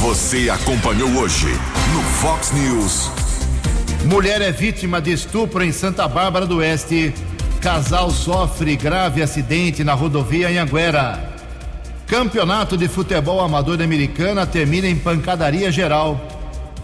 [0.00, 1.48] Você acompanhou hoje
[1.92, 3.10] no Fox News.
[4.04, 7.12] Mulher é vítima de estupro em Santa Bárbara do Oeste.
[7.60, 11.34] Casal sofre grave acidente na rodovia em Anguera.
[12.06, 16.35] Campeonato de futebol amador da Americana termina em pancadaria geral.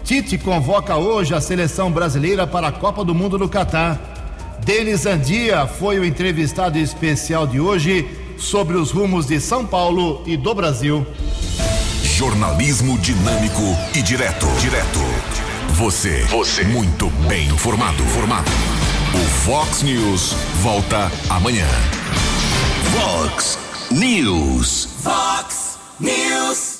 [0.03, 4.59] Tite convoca hoje a seleção brasileira para a Copa do Mundo no Catar.
[4.65, 10.35] Denis Andia foi o entrevistado especial de hoje sobre os rumos de São Paulo e
[10.35, 11.07] do Brasil.
[12.03, 13.61] Jornalismo dinâmico
[13.95, 14.45] e direto.
[14.59, 14.99] Direto.
[15.69, 16.23] Você.
[16.25, 16.63] Você.
[16.65, 18.03] Muito bem informado.
[18.03, 18.51] Formado.
[19.13, 21.67] O Fox News volta amanhã.
[22.91, 23.57] Fox
[23.89, 24.89] News.
[25.01, 26.71] Fox News.